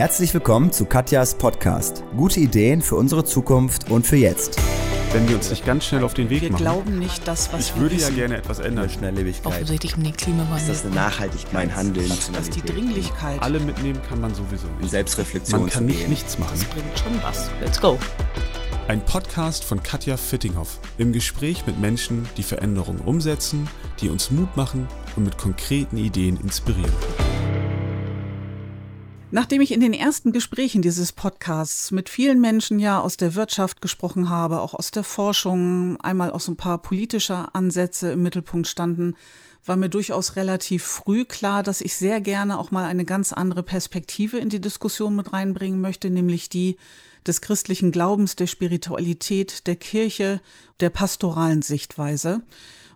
Herzlich 0.00 0.32
willkommen 0.32 0.72
zu 0.72 0.86
Katjas 0.86 1.34
Podcast. 1.34 2.04
Gute 2.16 2.40
Ideen 2.40 2.80
für 2.80 2.96
unsere 2.96 3.22
Zukunft 3.22 3.90
und 3.90 4.06
für 4.06 4.16
jetzt. 4.16 4.58
Wenn 5.12 5.28
wir 5.28 5.36
uns 5.36 5.50
nicht 5.50 5.66
ganz 5.66 5.84
schnell 5.84 6.04
auf 6.04 6.14
den 6.14 6.30
Weg 6.30 6.40
wir 6.40 6.52
machen. 6.52 6.64
Wir 6.64 6.72
glauben 6.72 6.98
nicht 6.98 7.28
das, 7.28 7.52
was 7.52 7.66
ich 7.66 7.74
wir 7.74 7.82
würde 7.82 7.96
wissen. 7.96 8.16
ja 8.16 8.22
gerne 8.22 8.38
etwas 8.38 8.60
ändern. 8.60 8.88
Schnelllebigkeit. 8.88 9.44
Offensichtlich 9.44 9.98
um 9.98 10.04
den 10.04 10.16
Klimawandel. 10.16 10.56
Ist 10.56 10.68
das 10.70 10.86
eine 10.86 10.94
Nachhaltigkeit? 10.94 11.52
Mein 11.52 11.76
Handeln. 11.76 12.08
dass 12.32 12.48
die 12.48 12.62
Dringlichkeit. 12.62 13.42
Alle 13.42 13.60
mitnehmen 13.60 14.00
kann 14.08 14.22
man 14.22 14.34
sowieso 14.34 14.68
nicht. 14.80 14.90
Selbstreflexion 14.90 15.60
Man 15.60 15.68
kann 15.68 15.84
nicht 15.84 16.08
nichts 16.08 16.38
machen. 16.38 16.54
Das 16.54 16.64
bringt 16.64 16.98
schon 16.98 17.22
was. 17.22 17.50
Let's 17.60 17.78
go. 17.78 17.98
Ein 18.88 19.04
Podcast 19.04 19.64
von 19.64 19.82
Katja 19.82 20.16
Fittinghoff. 20.16 20.78
Im 20.96 21.12
Gespräch 21.12 21.66
mit 21.66 21.78
Menschen, 21.78 22.26
die 22.38 22.42
Veränderungen 22.42 23.02
umsetzen, 23.02 23.68
die 24.00 24.08
uns 24.08 24.30
Mut 24.30 24.56
machen 24.56 24.88
und 25.16 25.24
mit 25.24 25.36
konkreten 25.36 25.98
Ideen 25.98 26.40
inspirieren. 26.40 26.90
Nachdem 29.32 29.60
ich 29.60 29.70
in 29.70 29.80
den 29.80 29.92
ersten 29.92 30.32
Gesprächen 30.32 30.82
dieses 30.82 31.12
Podcasts 31.12 31.92
mit 31.92 32.08
vielen 32.08 32.40
Menschen 32.40 32.80
ja 32.80 33.00
aus 33.00 33.16
der 33.16 33.36
Wirtschaft 33.36 33.80
gesprochen 33.80 34.28
habe, 34.28 34.60
auch 34.60 34.74
aus 34.74 34.90
der 34.90 35.04
Forschung, 35.04 36.00
einmal 36.00 36.32
auch 36.32 36.40
so 36.40 36.50
ein 36.50 36.56
paar 36.56 36.78
politische 36.78 37.54
Ansätze 37.54 38.12
im 38.12 38.24
Mittelpunkt 38.24 38.66
standen, 38.66 39.14
war 39.64 39.76
mir 39.76 39.88
durchaus 39.88 40.34
relativ 40.34 40.82
früh 40.82 41.24
klar, 41.24 41.62
dass 41.62 41.80
ich 41.80 41.94
sehr 41.94 42.20
gerne 42.20 42.58
auch 42.58 42.72
mal 42.72 42.86
eine 42.86 43.04
ganz 43.04 43.32
andere 43.32 43.62
Perspektive 43.62 44.38
in 44.38 44.48
die 44.48 44.60
Diskussion 44.60 45.14
mit 45.14 45.32
reinbringen 45.32 45.80
möchte, 45.80 46.10
nämlich 46.10 46.48
die 46.48 46.76
des 47.24 47.40
christlichen 47.40 47.92
Glaubens, 47.92 48.34
der 48.34 48.48
Spiritualität, 48.48 49.68
der 49.68 49.76
Kirche, 49.76 50.40
der 50.80 50.90
pastoralen 50.90 51.62
Sichtweise. 51.62 52.42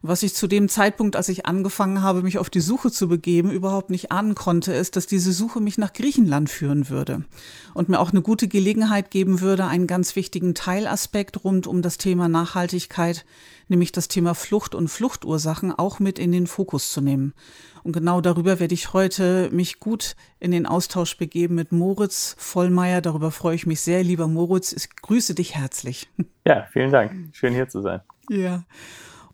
Was 0.07 0.23
ich 0.23 0.35
zu 0.35 0.47
dem 0.47 0.69
Zeitpunkt, 0.69 1.17
als 1.17 1.31
ich 1.31 1.47
angefangen 1.47 2.03
habe, 2.03 2.21
mich 2.21 2.37
auf 2.37 2.51
die 2.51 2.61
Suche 2.61 2.91
zu 2.91 3.09
begeben, 3.09 3.51
überhaupt 3.51 3.89
nicht 3.89 4.12
ahnen 4.12 4.35
konnte, 4.35 4.75
ist, 4.75 4.97
dass 4.97 5.07
diese 5.07 5.33
Suche 5.33 5.62
mich 5.62 5.79
nach 5.79 5.95
Griechenland 5.95 6.51
führen 6.51 6.91
würde 6.91 7.25
und 7.73 7.89
mir 7.89 7.99
auch 7.99 8.11
eine 8.11 8.21
gute 8.21 8.47
Gelegenheit 8.47 9.11
geben 9.11 9.41
würde, 9.41 9.65
einen 9.65 9.87
ganz 9.87 10.15
wichtigen 10.15 10.55
Teilaspekt 10.55 11.43
rund 11.43 11.67
um 11.67 11.81
das 11.81 11.97
Thema 11.97 12.28
Nachhaltigkeit, 12.28 13.25
nämlich 13.69 13.93
das 13.93 14.09
Thema 14.09 14.34
Flucht 14.34 14.75
und 14.75 14.89
Fluchtursachen, 14.89 15.73
auch 15.73 16.01
mit 16.01 16.19
in 16.19 16.33
den 16.33 16.47
Fokus 16.47 16.93
zu 16.93 17.00
nehmen. 17.00 17.33
Und 17.83 17.95
genau 17.95 18.21
darüber 18.21 18.61
werde 18.61 18.75
ich 18.75 18.93
heute 18.93 19.48
mich 19.53 19.81
gut 19.81 20.17
in 20.39 20.50
den 20.50 20.67
Austausch 20.67 21.17
begeben 21.17 21.55
mit 21.55 21.73
Moritz 21.73 22.37
Vollmeier. 22.39 23.00
Darüber 23.00 23.31
freue 23.31 23.55
ich 23.55 23.65
mich 23.65 23.81
sehr. 23.81 24.05
Lieber 24.05 24.28
Moritz, 24.28 24.75
ich 24.75 24.95
grüße 24.97 25.34
dich 25.34 25.55
herzlich. 25.55 26.11
Ja, 26.47 26.67
vielen 26.71 26.93
Dank. 26.93 27.34
Schön 27.34 27.55
hier 27.55 27.71
zu 27.71 27.81
sein. 27.81 28.03
Ja. 28.28 28.65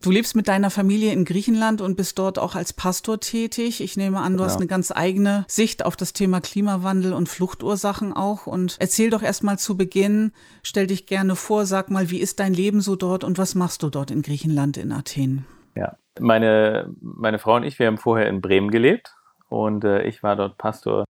Du 0.03 0.11
lebst 0.11 0.34
mit 0.34 0.48
deiner 0.48 0.70
Familie 0.70 1.12
in 1.12 1.27
Griechenland 1.27 1.83
und 1.83 1.97
bist 1.97 2.19
dort 2.19 2.39
auch 2.39 2.55
als 2.55 2.73
Pastor 2.73 3.20
tätig. 3.20 3.83
Ich 3.83 3.98
nehme 3.98 4.20
an, 4.20 4.39
du 4.39 4.45
hast 4.45 4.53
Genau. 4.55 4.61
eine 4.61 4.67
ganz 4.69 4.93
eigene 4.93 5.45
Sicht 5.47 5.84
auf 5.84 5.95
das 5.95 6.15
Thema 6.15 6.41
Klimawandel 6.41 7.12
und 7.12 7.29
Fluchtursachen 7.29 8.15
auch. 8.15 8.47
Und 8.47 8.77
erzähl 8.81 9.11
doch 9.11 9.23
erst 9.23 9.45
mal 9.45 9.59
zu 9.59 9.77
Beginn, 9.77 10.33
stell 10.62 10.87
dich 10.87 11.06
gerne 11.06 11.37
vor, 11.37 11.67
sag 11.67 11.91
mal, 11.91 12.11
wie 12.11 12.19
ist 12.19 12.41
dein 12.41 12.55
Leben 12.55 12.81
so 12.81 12.97
dort 12.97 13.25
und 13.25 13.37
was 13.37 13.55
machst 13.55 13.83
du 13.83 13.91
dort 13.91 14.11
in 14.11 14.23
Griechenland, 14.23 14.78
in 14.78 14.93
Athen? 14.93 15.45
Ja. 15.77 15.97
Meine, 16.19 16.95
meine 17.01 17.39
Frau 17.39 17.56
und 17.56 17.62
ich, 17.65 17.78
wir 17.78 17.87
haben 17.87 17.98
vorher 17.98 18.28
in 18.28 18.41
Bremen 18.41 18.71
gelebt 18.71 19.15
und 19.48 19.84
äh, 19.84 20.03
ich 20.05 20.23
war 20.23 20.34
dort 20.34 20.56
Pastor 20.59 21.05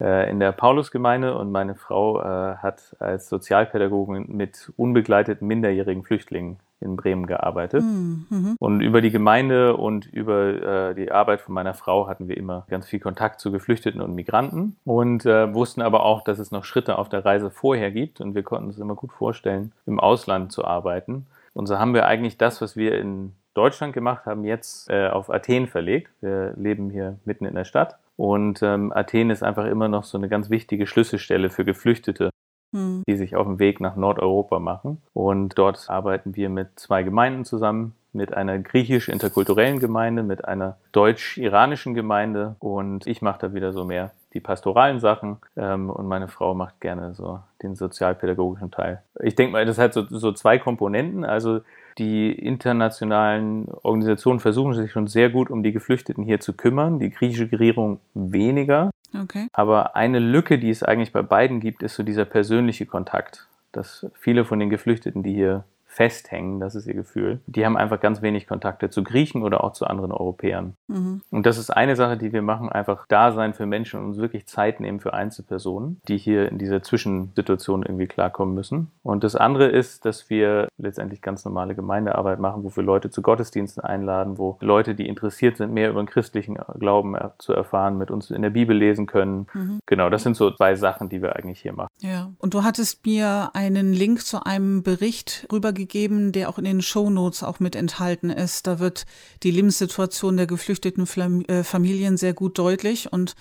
in 0.00 0.40
der 0.40 0.52
Paulusgemeinde 0.52 1.38
und 1.38 1.52
meine 1.52 1.76
Frau 1.76 2.20
äh, 2.20 2.56
hat 2.56 2.96
als 2.98 3.28
Sozialpädagogin 3.28 4.26
mit 4.28 4.72
unbegleiteten 4.76 5.46
minderjährigen 5.46 6.02
Flüchtlingen 6.02 6.58
in 6.80 6.96
Bremen 6.96 7.26
gearbeitet. 7.26 7.82
Mhm. 7.82 8.56
Und 8.58 8.80
über 8.80 9.00
die 9.00 9.10
Gemeinde 9.10 9.76
und 9.76 10.06
über 10.06 10.90
äh, 10.90 10.94
die 10.94 11.10
Arbeit 11.10 11.40
von 11.40 11.54
meiner 11.54 11.74
Frau 11.74 12.06
hatten 12.06 12.28
wir 12.28 12.36
immer 12.36 12.66
ganz 12.68 12.86
viel 12.86 13.00
Kontakt 13.00 13.40
zu 13.40 13.50
Geflüchteten 13.50 14.00
und 14.00 14.14
Migranten 14.14 14.76
und 14.84 15.26
äh, 15.26 15.52
wussten 15.54 15.82
aber 15.82 16.04
auch, 16.04 16.22
dass 16.22 16.38
es 16.38 16.50
noch 16.50 16.64
Schritte 16.64 16.98
auf 16.98 17.08
der 17.08 17.24
Reise 17.24 17.50
vorher 17.50 17.90
gibt 17.90 18.20
und 18.20 18.34
wir 18.34 18.42
konnten 18.42 18.66
uns 18.66 18.78
immer 18.78 18.94
gut 18.94 19.12
vorstellen, 19.12 19.72
im 19.86 19.98
Ausland 19.98 20.52
zu 20.52 20.64
arbeiten. 20.64 21.26
Und 21.54 21.66
so 21.66 21.78
haben 21.78 21.94
wir 21.94 22.06
eigentlich 22.06 22.36
das, 22.36 22.60
was 22.60 22.76
wir 22.76 22.98
in 22.98 23.32
Deutschland 23.54 23.92
gemacht 23.92 24.26
haben, 24.26 24.44
jetzt 24.44 24.90
äh, 24.90 25.08
auf 25.08 25.30
Athen 25.30 25.68
verlegt. 25.68 26.10
Wir 26.20 26.52
leben 26.56 26.90
hier 26.90 27.18
mitten 27.24 27.46
in 27.46 27.54
der 27.54 27.64
Stadt 27.64 27.96
und 28.16 28.62
ähm, 28.62 28.92
Athen 28.92 29.30
ist 29.30 29.42
einfach 29.42 29.66
immer 29.66 29.88
noch 29.88 30.04
so 30.04 30.18
eine 30.18 30.28
ganz 30.28 30.50
wichtige 30.50 30.86
Schlüsselstelle 30.86 31.50
für 31.50 31.64
Geflüchtete 31.64 32.30
Mhm. 32.74 33.04
die 33.06 33.16
sich 33.16 33.36
auf 33.36 33.46
den 33.46 33.60
Weg 33.60 33.80
nach 33.80 33.94
Nordeuropa 33.94 34.58
machen. 34.58 35.00
Und 35.12 35.56
dort 35.56 35.88
arbeiten 35.88 36.34
wir 36.34 36.48
mit 36.48 36.78
zwei 36.78 37.04
Gemeinden 37.04 37.44
zusammen, 37.44 37.94
mit 38.12 38.34
einer 38.34 38.58
griechisch-interkulturellen 38.58 39.78
Gemeinde, 39.78 40.22
mit 40.24 40.44
einer 40.44 40.76
deutsch-iranischen 40.92 41.94
Gemeinde. 41.94 42.56
Und 42.58 43.06
ich 43.06 43.22
mache 43.22 43.38
da 43.40 43.54
wieder 43.54 43.72
so 43.72 43.84
mehr 43.84 44.10
die 44.32 44.40
pastoralen 44.40 44.98
Sachen 44.98 45.36
ähm, 45.56 45.88
und 45.88 46.08
meine 46.08 46.26
Frau 46.26 46.54
macht 46.54 46.80
gerne 46.80 47.14
so 47.14 47.38
den 47.62 47.76
sozialpädagogischen 47.76 48.72
Teil. 48.72 49.02
Ich 49.20 49.36
denke 49.36 49.52
mal, 49.52 49.64
das 49.64 49.78
hat 49.78 49.94
so, 49.94 50.04
so 50.08 50.32
zwei 50.32 50.58
Komponenten. 50.58 51.24
Also 51.24 51.60
die 51.98 52.32
internationalen 52.32 53.68
Organisationen 53.82 54.40
versuchen 54.40 54.74
sich 54.74 54.92
schon 54.92 55.06
sehr 55.06 55.30
gut 55.30 55.50
um 55.50 55.62
die 55.62 55.72
Geflüchteten 55.72 56.24
hier 56.24 56.40
zu 56.40 56.52
kümmern, 56.52 56.98
die 56.98 57.10
griechische 57.10 57.50
Regierung 57.50 58.00
weniger. 58.14 58.90
Okay. 59.20 59.46
Aber 59.52 59.94
eine 59.94 60.18
Lücke, 60.18 60.58
die 60.58 60.70
es 60.70 60.82
eigentlich 60.82 61.12
bei 61.12 61.22
beiden 61.22 61.60
gibt, 61.60 61.82
ist 61.82 61.94
so 61.94 62.02
dieser 62.02 62.24
persönliche 62.24 62.86
Kontakt. 62.86 63.46
Dass 63.72 64.06
viele 64.14 64.44
von 64.44 64.58
den 64.58 64.70
Geflüchteten, 64.70 65.22
die 65.22 65.34
hier 65.34 65.64
festhängen, 65.94 66.58
das 66.58 66.74
ist 66.74 66.88
ihr 66.88 66.94
Gefühl, 66.94 67.40
die 67.46 67.64
haben 67.64 67.76
einfach 67.76 68.00
ganz 68.00 68.20
wenig 68.20 68.48
Kontakte 68.48 68.90
zu 68.90 69.04
Griechen 69.04 69.44
oder 69.44 69.62
auch 69.62 69.72
zu 69.74 69.86
anderen 69.86 70.10
Europäern. 70.10 70.74
Mhm. 70.88 71.22
Und 71.30 71.46
das 71.46 71.56
ist 71.56 71.70
eine 71.70 71.94
Sache, 71.94 72.16
die 72.16 72.32
wir 72.32 72.42
machen, 72.42 72.68
einfach 72.68 73.06
da 73.08 73.30
sein 73.30 73.54
für 73.54 73.64
Menschen 73.64 74.00
und 74.00 74.06
uns 74.06 74.18
wirklich 74.18 74.46
Zeit 74.46 74.80
nehmen 74.80 74.98
für 74.98 75.14
Einzelpersonen, 75.14 76.00
die 76.08 76.18
hier 76.18 76.50
in 76.50 76.58
dieser 76.58 76.82
Zwischensituation 76.82 77.84
irgendwie 77.84 78.08
klarkommen 78.08 78.56
müssen. 78.56 78.90
Und 79.04 79.22
das 79.22 79.36
andere 79.36 79.68
ist, 79.68 80.04
dass 80.04 80.28
wir 80.30 80.66
letztendlich 80.78 81.22
ganz 81.22 81.44
normale 81.44 81.76
Gemeindearbeit 81.76 82.40
machen, 82.40 82.64
wo 82.64 82.74
wir 82.74 82.82
Leute 82.82 83.10
zu 83.10 83.22
Gottesdiensten 83.22 83.84
einladen, 83.84 84.36
wo 84.36 84.56
Leute, 84.60 84.96
die 84.96 85.06
interessiert 85.06 85.58
sind, 85.58 85.72
mehr 85.72 85.90
über 85.90 86.02
den 86.02 86.08
christlichen 86.08 86.58
Glauben 86.76 87.16
zu 87.38 87.52
erfahren, 87.52 87.98
mit 87.98 88.10
uns 88.10 88.32
in 88.32 88.42
der 88.42 88.50
Bibel 88.50 88.76
lesen 88.76 89.06
können. 89.06 89.46
Mhm. 89.54 89.78
Genau, 89.86 90.10
das 90.10 90.24
sind 90.24 90.36
so 90.36 90.50
zwei 90.50 90.74
Sachen, 90.74 91.08
die 91.08 91.22
wir 91.22 91.36
eigentlich 91.36 91.60
hier 91.60 91.72
machen. 91.72 91.88
Ja, 92.00 92.32
und 92.38 92.52
du 92.52 92.64
hattest 92.64 93.06
mir 93.06 93.50
einen 93.54 93.92
Link 93.92 94.22
zu 94.22 94.44
einem 94.44 94.82
Bericht 94.82 95.46
rübergegeben, 95.52 95.83
der 95.86 96.48
auch 96.48 96.58
in 96.58 96.64
den 96.64 96.82
Shownotes 96.82 97.42
auch 97.42 97.60
mit 97.60 97.76
enthalten 97.76 98.30
ist. 98.30 98.66
Da 98.66 98.78
wird 98.78 99.06
die 99.42 99.50
Lebenssituation 99.50 100.36
der 100.36 100.46
geflüchteten 100.46 101.06
äh, 101.48 101.64
Familien 101.64 102.16
sehr 102.16 102.34
gut 102.34 102.58
deutlich 102.58 103.12
und 103.12 103.34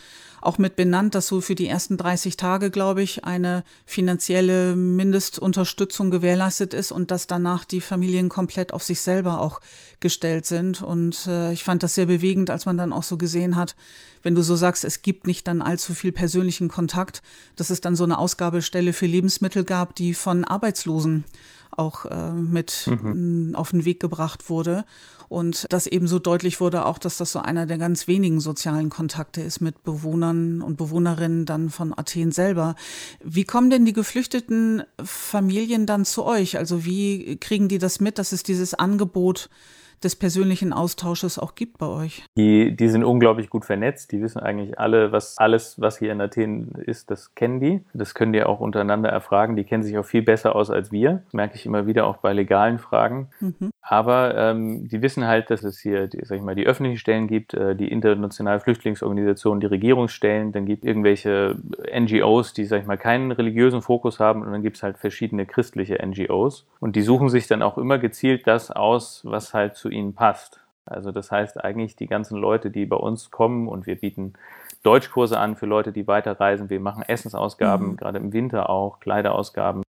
auch 0.43 0.57
mit 0.57 0.75
benannt, 0.75 1.15
dass 1.15 1.27
so 1.27 1.41
für 1.41 1.55
die 1.55 1.67
ersten 1.67 1.97
30 1.97 2.35
Tage, 2.35 2.69
glaube 2.69 3.01
ich, 3.01 3.23
eine 3.23 3.63
finanzielle 3.85 4.75
Mindestunterstützung 4.75 6.11
gewährleistet 6.11 6.73
ist 6.73 6.91
und 6.91 7.11
dass 7.11 7.27
danach 7.27 7.63
die 7.63 7.81
Familien 7.81 8.29
komplett 8.29 8.73
auf 8.73 8.83
sich 8.83 8.99
selber 9.01 9.39
auch 9.39 9.61
gestellt 10.01 10.45
sind. 10.45 10.81
Und 10.81 11.27
äh, 11.27 11.53
ich 11.53 11.63
fand 11.63 11.81
das 11.81 11.95
sehr 11.95 12.07
bewegend, 12.07 12.49
als 12.49 12.65
man 12.65 12.77
dann 12.77 12.93
auch 12.93 13.03
so 13.03 13.17
gesehen 13.17 13.55
hat, 13.55 13.75
wenn 14.21 14.35
du 14.35 14.41
so 14.41 14.55
sagst, 14.55 14.83
es 14.83 15.01
gibt 15.01 15.27
nicht 15.27 15.47
dann 15.47 15.61
allzu 15.61 15.93
viel 15.93 16.11
persönlichen 16.11 16.67
Kontakt, 16.67 17.21
dass 17.55 17.69
es 17.69 17.81
dann 17.81 17.95
so 17.95 18.03
eine 18.03 18.17
Ausgabestelle 18.17 18.93
für 18.93 19.05
Lebensmittel 19.05 19.63
gab, 19.63 19.95
die 19.95 20.13
von 20.13 20.43
Arbeitslosen 20.43 21.23
auch 21.77 22.05
äh, 22.05 22.31
mit 22.31 22.87
mh, 22.87 23.57
auf 23.57 23.71
den 23.71 23.85
Weg 23.85 23.99
gebracht 23.99 24.49
wurde. 24.49 24.85
Und 25.29 25.65
das 25.69 25.87
eben 25.87 26.07
so 26.07 26.19
deutlich 26.19 26.59
wurde 26.61 26.85
auch, 26.85 26.99
dass 26.99 27.17
das 27.17 27.31
so 27.31 27.39
einer 27.39 27.65
der 27.65 27.79
ganz 27.79 28.07
wenigen 28.07 28.39
sozialen 28.39 28.89
Kontakte 28.89 29.41
ist 29.41 29.61
mit 29.61 29.83
Bewohnern 29.83 30.61
und 30.61 30.77
Bewohnerinnen 30.77 31.45
dann 31.45 31.69
von 31.69 31.97
Athen 31.97 32.31
selber. 32.31 32.75
Wie 33.23 33.43
kommen 33.43 33.71
denn 33.71 33.85
die 33.85 33.93
geflüchteten 33.93 34.83
Familien 35.03 35.87
dann 35.87 36.05
zu 36.05 36.23
euch? 36.23 36.57
Also 36.57 36.85
wie 36.85 37.37
kriegen 37.37 37.67
die 37.67 37.79
das 37.79 37.99
mit, 37.99 38.19
dass 38.19 38.31
es 38.31 38.43
dieses 38.43 38.75
Angebot 38.75 39.49
des 40.03 40.15
persönlichen 40.15 40.73
Austausches 40.73 41.37
auch 41.39 41.55
gibt 41.55 41.77
bei 41.77 41.87
euch? 41.87 42.23
Die, 42.37 42.75
die 42.75 42.87
sind 42.87 43.03
unglaublich 43.03 43.49
gut 43.49 43.65
vernetzt. 43.65 44.11
Die 44.11 44.21
wissen 44.21 44.39
eigentlich 44.39 44.79
alle, 44.79 45.11
was 45.11 45.37
alles, 45.37 45.79
was 45.79 45.97
hier 45.97 46.11
in 46.11 46.21
Athen 46.21 46.71
ist, 46.85 47.11
das 47.11 47.35
kennen 47.35 47.59
die. 47.59 47.81
Das 47.93 48.13
können 48.13 48.33
die 48.33 48.43
auch 48.43 48.59
untereinander 48.59 49.09
erfragen. 49.09 49.55
Die 49.55 49.63
kennen 49.63 49.83
sich 49.83 49.97
auch 49.97 50.05
viel 50.05 50.21
besser 50.21 50.55
aus 50.55 50.69
als 50.69 50.91
wir. 50.91 51.23
Das 51.25 51.33
merke 51.33 51.55
ich 51.55 51.65
immer 51.65 51.87
wieder 51.87 52.05
auch 52.07 52.17
bei 52.17 52.33
legalen 52.33 52.79
Fragen. 52.79 53.29
Mhm. 53.39 53.71
Aber 53.81 54.35
ähm, 54.37 54.87
die 54.87 55.01
wissen 55.01 55.27
halt, 55.27 55.49
dass 55.49 55.63
es 55.63 55.79
hier, 55.79 56.07
die, 56.07 56.23
sag 56.23 56.37
ich 56.37 56.43
mal, 56.43 56.55
die 56.55 56.65
öffentlichen 56.65 56.97
Stellen 56.97 57.27
gibt, 57.27 57.53
äh, 57.53 57.75
die 57.75 57.91
internationale 57.91 58.61
Flüchtlingsorganisation, 58.61 59.59
die 59.59 59.65
Regierungsstellen, 59.65 60.53
dann 60.53 60.65
gibt 60.65 60.85
irgendwelche 60.85 61.57
NGOs, 61.93 62.53
die, 62.53 62.65
sag 62.65 62.81
ich 62.81 62.87
mal, 62.87 62.97
keinen 62.97 63.31
religiösen 63.31 63.81
Fokus 63.81 64.19
haben 64.19 64.41
und 64.41 64.51
dann 64.51 64.61
gibt 64.61 64.77
es 64.77 64.83
halt 64.83 64.97
verschiedene 64.97 65.45
christliche 65.45 65.99
NGOs. 66.01 66.65
Und 66.79 66.95
die 66.95 67.01
suchen 67.01 67.29
sich 67.29 67.47
dann 67.47 67.61
auch 67.61 67.77
immer 67.77 67.99
gezielt 67.99 68.47
das 68.47 68.71
aus, 68.71 69.21
was 69.25 69.53
halt 69.53 69.75
zu 69.75 69.89
ihnen 69.93 70.13
passt. 70.13 70.59
Also 70.85 71.11
das 71.13 71.31
heißt 71.31 71.63
eigentlich 71.63 71.95
die 71.95 72.07
ganzen 72.07 72.37
Leute, 72.37 72.69
die 72.69 72.85
bei 72.85 72.97
uns 72.97 73.31
kommen 73.31 73.67
und 73.69 73.85
wir 73.87 73.95
bieten 73.95 74.33
Deutschkurse 74.83 75.39
an 75.39 75.55
für 75.55 75.65
Leute, 75.65 75.93
die 75.93 76.07
weiterreisen. 76.07 76.69
Wir 76.69 76.81
machen 76.81 77.03
Essensausgaben, 77.07 77.91
Mhm. 77.91 77.95
gerade 77.97 78.17
im 78.19 78.33
Winter 78.33 78.69
auch, 78.69 78.99
Kleiderausgaben. 78.99 79.83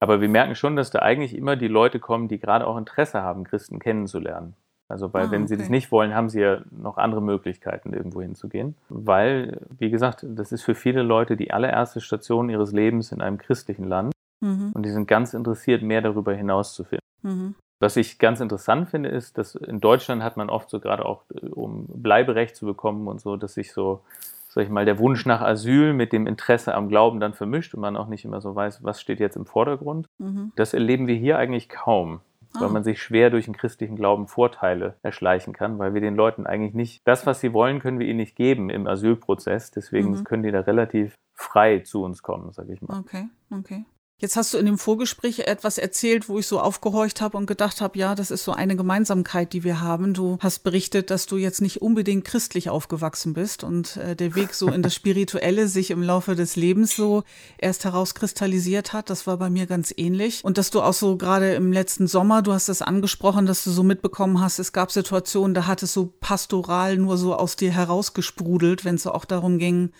Aber 0.00 0.20
wir 0.20 0.28
merken 0.28 0.56
schon, 0.56 0.74
dass 0.74 0.90
da 0.90 0.98
eigentlich 0.98 1.36
immer 1.36 1.54
die 1.54 1.68
Leute 1.68 2.00
kommen, 2.00 2.26
die 2.26 2.40
gerade 2.40 2.66
auch 2.66 2.76
Interesse 2.76 3.22
haben, 3.22 3.44
Christen 3.44 3.78
kennenzulernen. 3.78 4.54
Also 4.88 5.14
weil 5.14 5.28
Ah, 5.28 5.30
wenn 5.30 5.46
sie 5.46 5.56
das 5.56 5.68
nicht 5.70 5.92
wollen, 5.92 6.12
haben 6.12 6.28
sie 6.28 6.40
ja 6.40 6.58
noch 6.70 6.98
andere 6.98 7.22
Möglichkeiten, 7.22 7.94
irgendwo 7.94 8.20
hinzugehen. 8.20 8.74
Weil, 8.88 9.60
wie 9.78 9.90
gesagt, 9.90 10.26
das 10.28 10.50
ist 10.50 10.64
für 10.64 10.74
viele 10.74 11.02
Leute 11.02 11.36
die 11.36 11.52
allererste 11.52 12.00
Station 12.00 12.50
ihres 12.50 12.72
Lebens 12.72 13.12
in 13.12 13.22
einem 13.22 13.38
christlichen 13.38 13.84
Land 13.84 14.12
Mhm. 14.40 14.72
und 14.74 14.82
die 14.84 14.90
sind 14.90 15.06
ganz 15.06 15.34
interessiert, 15.34 15.82
mehr 15.82 16.02
darüber 16.02 16.34
hinaus 16.34 16.74
zu 16.74 16.82
finden. 16.82 17.04
Mhm. 17.22 17.54
Was 17.82 17.96
ich 17.96 18.20
ganz 18.20 18.38
interessant 18.40 18.88
finde, 18.90 19.08
ist, 19.08 19.38
dass 19.38 19.56
in 19.56 19.80
Deutschland 19.80 20.22
hat 20.22 20.36
man 20.36 20.50
oft 20.50 20.70
so 20.70 20.78
gerade 20.78 21.04
auch, 21.04 21.24
äh, 21.34 21.46
um 21.48 21.86
Bleiberecht 21.88 22.54
zu 22.54 22.64
bekommen 22.64 23.08
und 23.08 23.20
so, 23.20 23.36
dass 23.36 23.54
sich 23.54 23.72
so, 23.72 24.02
sag 24.48 24.62
ich 24.64 24.70
mal, 24.70 24.84
der 24.84 25.00
Wunsch 25.00 25.26
nach 25.26 25.40
Asyl 25.40 25.92
mit 25.92 26.12
dem 26.12 26.28
Interesse 26.28 26.76
am 26.76 26.88
Glauben 26.88 27.18
dann 27.18 27.34
vermischt 27.34 27.74
und 27.74 27.80
man 27.80 27.96
auch 27.96 28.06
nicht 28.06 28.24
immer 28.24 28.40
so 28.40 28.54
weiß, 28.54 28.84
was 28.84 29.00
steht 29.00 29.18
jetzt 29.18 29.34
im 29.36 29.46
Vordergrund. 29.46 30.06
Mhm. 30.18 30.52
Das 30.54 30.74
erleben 30.74 31.08
wir 31.08 31.16
hier 31.16 31.38
eigentlich 31.38 31.68
kaum, 31.68 32.20
weil 32.54 32.68
Ah. 32.68 32.72
man 32.72 32.84
sich 32.84 33.02
schwer 33.02 33.30
durch 33.30 33.46
den 33.46 33.56
christlichen 33.56 33.96
Glauben 33.96 34.28
Vorteile 34.28 34.94
erschleichen 35.02 35.52
kann, 35.52 35.80
weil 35.80 35.92
wir 35.92 36.00
den 36.00 36.14
Leuten 36.14 36.46
eigentlich 36.46 36.74
nicht, 36.74 37.00
das, 37.04 37.26
was 37.26 37.40
sie 37.40 37.52
wollen, 37.52 37.80
können 37.80 37.98
wir 37.98 38.06
ihnen 38.06 38.18
nicht 38.18 38.36
geben 38.36 38.70
im 38.70 38.86
Asylprozess. 38.86 39.72
Deswegen 39.72 40.10
Mhm. 40.12 40.22
können 40.22 40.44
die 40.44 40.52
da 40.52 40.60
relativ 40.60 41.16
frei 41.34 41.80
zu 41.80 42.04
uns 42.04 42.22
kommen, 42.22 42.52
sag 42.52 42.68
ich 42.68 42.80
mal. 42.80 43.00
Okay, 43.00 43.28
okay. 43.50 43.84
Jetzt 44.22 44.36
hast 44.36 44.54
du 44.54 44.58
in 44.58 44.66
dem 44.66 44.78
Vorgespräch 44.78 45.40
etwas 45.40 45.78
erzählt, 45.78 46.28
wo 46.28 46.38
ich 46.38 46.46
so 46.46 46.60
aufgehorcht 46.60 47.20
habe 47.20 47.36
und 47.36 47.46
gedacht 47.46 47.80
habe, 47.80 47.98
ja, 47.98 48.14
das 48.14 48.30
ist 48.30 48.44
so 48.44 48.52
eine 48.52 48.76
Gemeinsamkeit, 48.76 49.52
die 49.52 49.64
wir 49.64 49.80
haben. 49.80 50.14
Du 50.14 50.38
hast 50.38 50.60
berichtet, 50.62 51.10
dass 51.10 51.26
du 51.26 51.38
jetzt 51.38 51.60
nicht 51.60 51.82
unbedingt 51.82 52.24
christlich 52.24 52.70
aufgewachsen 52.70 53.32
bist 53.32 53.64
und 53.64 53.96
äh, 53.96 54.14
der 54.14 54.36
Weg 54.36 54.54
so 54.54 54.68
in 54.68 54.80
das 54.80 54.94
Spirituelle 55.02 55.66
sich 55.66 55.90
im 55.90 56.04
Laufe 56.04 56.36
des 56.36 56.54
Lebens 56.54 56.94
so 56.94 57.24
erst 57.58 57.84
herauskristallisiert 57.84 58.92
hat. 58.92 59.10
Das 59.10 59.26
war 59.26 59.38
bei 59.38 59.50
mir 59.50 59.66
ganz 59.66 59.92
ähnlich. 59.96 60.44
Und 60.44 60.56
dass 60.56 60.70
du 60.70 60.82
auch 60.82 60.94
so 60.94 61.16
gerade 61.16 61.54
im 61.54 61.72
letzten 61.72 62.06
Sommer, 62.06 62.42
du 62.42 62.52
hast 62.52 62.68
das 62.68 62.80
angesprochen, 62.80 63.46
dass 63.46 63.64
du 63.64 63.72
so 63.72 63.82
mitbekommen 63.82 64.40
hast, 64.40 64.60
es 64.60 64.72
gab 64.72 64.92
Situationen, 64.92 65.52
da 65.52 65.66
hat 65.66 65.82
es 65.82 65.92
so 65.92 66.12
pastoral 66.20 66.96
nur 66.96 67.18
so 67.18 67.34
aus 67.34 67.56
dir 67.56 67.72
herausgesprudelt, 67.72 68.84
wenn 68.84 68.94
es 68.94 69.02
so 69.02 69.10
auch 69.10 69.24
darum 69.24 69.58
ging, 69.58 69.90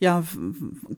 ja, 0.00 0.24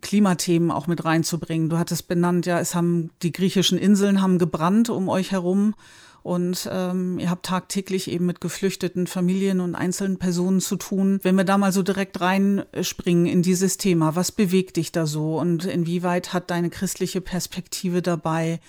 Klimathemen 0.00 0.70
auch 0.70 0.86
mit 0.86 1.04
reinzubringen. 1.04 1.68
Du 1.68 1.78
hattest 1.78 2.08
benannt, 2.08 2.46
ja, 2.46 2.58
es 2.58 2.74
haben 2.74 3.10
die 3.22 3.32
griechischen 3.32 3.76
Inseln 3.76 4.22
haben 4.22 4.38
gebrannt 4.38 4.88
um 4.88 5.08
euch 5.08 5.32
herum 5.32 5.74
und 6.22 6.68
ähm, 6.72 7.18
ihr 7.18 7.30
habt 7.30 7.44
tagtäglich 7.44 8.08
eben 8.08 8.26
mit 8.26 8.40
geflüchteten 8.40 9.08
Familien 9.08 9.60
und 9.60 9.74
einzelnen 9.74 10.18
Personen 10.18 10.60
zu 10.60 10.76
tun. 10.76 11.18
Wenn 11.22 11.34
wir 11.34 11.44
da 11.44 11.58
mal 11.58 11.72
so 11.72 11.82
direkt 11.82 12.20
reinspringen 12.20 13.26
in 13.26 13.42
dieses 13.42 13.76
Thema, 13.76 14.14
was 14.14 14.30
bewegt 14.30 14.76
dich 14.76 14.92
da 14.92 15.04
so 15.06 15.38
und 15.38 15.64
inwieweit 15.64 16.32
hat 16.32 16.50
deine 16.50 16.70
christliche 16.70 17.20
Perspektive 17.20 18.02
dabei 18.02 18.60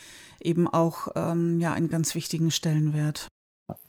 eben 0.42 0.68
auch 0.68 1.10
ähm, 1.16 1.60
ja 1.60 1.74
einen 1.74 1.90
ganz 1.90 2.16
wichtigen 2.16 2.50
Stellenwert? 2.50 3.28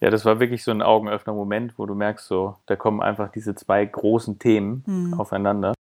Ja, 0.01 0.11
das 0.11 0.25
war 0.25 0.41
wirklich 0.41 0.63
so 0.63 0.71
ein 0.71 0.83
Augenöffner-Moment, 0.83 1.79
wo 1.79 1.87
du 1.87 1.95
merkst, 1.95 2.29
so, 2.29 2.57
da 2.67 2.77
kommen 2.77 3.01
einfach 3.01 3.33
diese 3.33 3.55
zwei 3.55 3.85
großen 3.85 4.39
Themen 4.39 4.85
Hm. 4.87 5.15
aufeinander. 5.15 5.75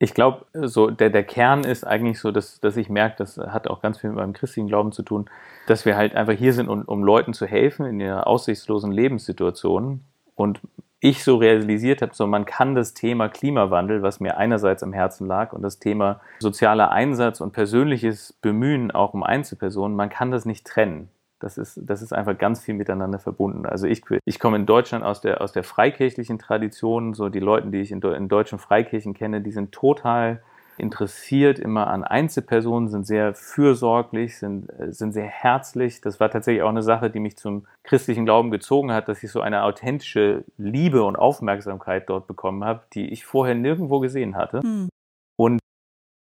Ich 0.00 0.14
glaube, 0.14 0.46
so 0.52 0.90
der, 0.90 1.10
der 1.10 1.24
Kern 1.24 1.64
ist 1.64 1.84
eigentlich 1.84 2.20
so, 2.20 2.30
dass, 2.30 2.60
dass 2.60 2.76
ich 2.76 2.88
merke, 2.88 3.16
das 3.18 3.36
hat 3.36 3.66
auch 3.68 3.82
ganz 3.82 3.98
viel 3.98 4.10
mit 4.10 4.18
meinem 4.18 4.32
christlichen 4.32 4.68
Glauben 4.68 4.92
zu 4.92 5.02
tun, 5.02 5.28
dass 5.66 5.84
wir 5.84 5.96
halt 5.96 6.14
einfach 6.14 6.34
hier 6.34 6.52
sind, 6.52 6.68
um, 6.68 6.82
um 6.82 7.02
Leuten 7.02 7.34
zu 7.34 7.46
helfen 7.46 7.84
in 7.84 7.98
ihrer 7.98 8.26
aussichtslosen 8.26 8.92
Lebenssituation. 8.92 10.04
Und 10.36 10.60
ich 11.00 11.22
so 11.22 11.36
realisiert 11.36 12.02
habe, 12.02 12.14
so 12.14 12.26
man 12.26 12.44
kann 12.44 12.74
das 12.74 12.94
Thema 12.94 13.28
Klimawandel, 13.28 14.02
was 14.02 14.20
mir 14.20 14.36
einerseits 14.36 14.82
am 14.82 14.92
Herzen 14.92 15.26
lag, 15.26 15.52
und 15.52 15.62
das 15.62 15.78
Thema 15.78 16.20
sozialer 16.40 16.90
Einsatz 16.90 17.40
und 17.40 17.52
persönliches 17.52 18.32
Bemühen 18.32 18.90
auch 18.90 19.14
um 19.14 19.22
Einzelpersonen, 19.22 19.96
man 19.96 20.10
kann 20.10 20.30
das 20.30 20.44
nicht 20.44 20.66
trennen. 20.66 21.08
Das 21.40 21.58
ist, 21.58 21.80
das 21.82 22.02
ist 22.02 22.12
einfach 22.12 22.36
ganz 22.36 22.60
viel 22.60 22.74
miteinander 22.74 23.18
verbunden. 23.18 23.66
Also 23.66 23.86
ich, 23.86 24.02
ich 24.24 24.38
komme 24.40 24.56
in 24.56 24.66
Deutschland 24.66 25.04
aus 25.04 25.20
der, 25.20 25.40
aus 25.40 25.52
der 25.52 25.62
freikirchlichen 25.62 26.38
Tradition. 26.38 27.14
So 27.14 27.28
die 27.28 27.40
Leute, 27.40 27.68
die 27.68 27.80
ich 27.80 27.92
in, 27.92 28.02
in 28.02 28.28
deutschen 28.28 28.58
Freikirchen 28.58 29.14
kenne, 29.14 29.40
die 29.40 29.52
sind 29.52 29.72
total 29.72 30.42
interessiert 30.78 31.58
immer 31.58 31.88
an 31.88 32.04
Einzelpersonen, 32.04 32.88
sind 32.88 33.06
sehr 33.06 33.34
fürsorglich, 33.34 34.38
sind, 34.38 34.68
sind 34.88 35.12
sehr 35.12 35.26
herzlich. 35.26 36.00
Das 36.00 36.20
war 36.20 36.30
tatsächlich 36.30 36.62
auch 36.62 36.68
eine 36.68 36.82
Sache, 36.82 37.10
die 37.10 37.20
mich 37.20 37.36
zum 37.36 37.66
christlichen 37.82 38.24
Glauben 38.24 38.50
gezogen 38.50 38.92
hat, 38.92 39.08
dass 39.08 39.22
ich 39.22 39.30
so 39.30 39.40
eine 39.40 39.64
authentische 39.64 40.44
Liebe 40.56 41.02
und 41.02 41.16
Aufmerksamkeit 41.16 42.08
dort 42.08 42.26
bekommen 42.26 42.64
habe, 42.64 42.82
die 42.94 43.08
ich 43.10 43.26
vorher 43.26 43.54
nirgendwo 43.54 44.00
gesehen 44.00 44.36
hatte. 44.36 44.60
Hm. 44.60 44.88
Und 45.36 45.60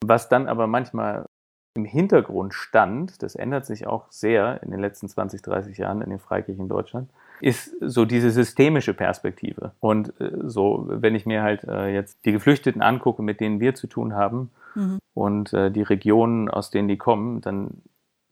was 0.04 0.28
dann 0.28 0.48
aber 0.48 0.66
manchmal 0.66 1.26
im 1.76 1.84
Hintergrund 1.84 2.54
stand, 2.54 3.22
das 3.22 3.34
ändert 3.34 3.66
sich 3.66 3.86
auch 3.86 4.06
sehr 4.10 4.62
in 4.62 4.70
den 4.70 4.80
letzten 4.80 5.08
20, 5.08 5.42
30 5.42 5.78
Jahren 5.78 6.02
in 6.02 6.10
den 6.10 6.18
Freikirchen 6.18 6.64
in 6.64 6.68
Deutschland, 6.68 7.10
ist 7.40 7.74
so 7.80 8.04
diese 8.04 8.30
systemische 8.30 8.94
Perspektive. 8.94 9.72
Und 9.80 10.18
äh, 10.20 10.30
so, 10.44 10.86
wenn 10.88 11.14
ich 11.14 11.26
mir 11.26 11.42
halt 11.42 11.64
äh, 11.64 11.92
jetzt 11.92 12.24
die 12.24 12.32
Geflüchteten 12.32 12.82
angucke, 12.82 13.22
mit 13.22 13.40
denen 13.40 13.60
wir 13.60 13.74
zu 13.74 13.86
tun 13.86 14.14
haben 14.14 14.50
Mhm. 14.76 14.98
und 15.14 15.52
äh, 15.52 15.70
die 15.70 15.82
Regionen, 15.82 16.48
aus 16.48 16.70
denen 16.70 16.86
die 16.86 16.98
kommen, 16.98 17.40
dann, 17.40 17.82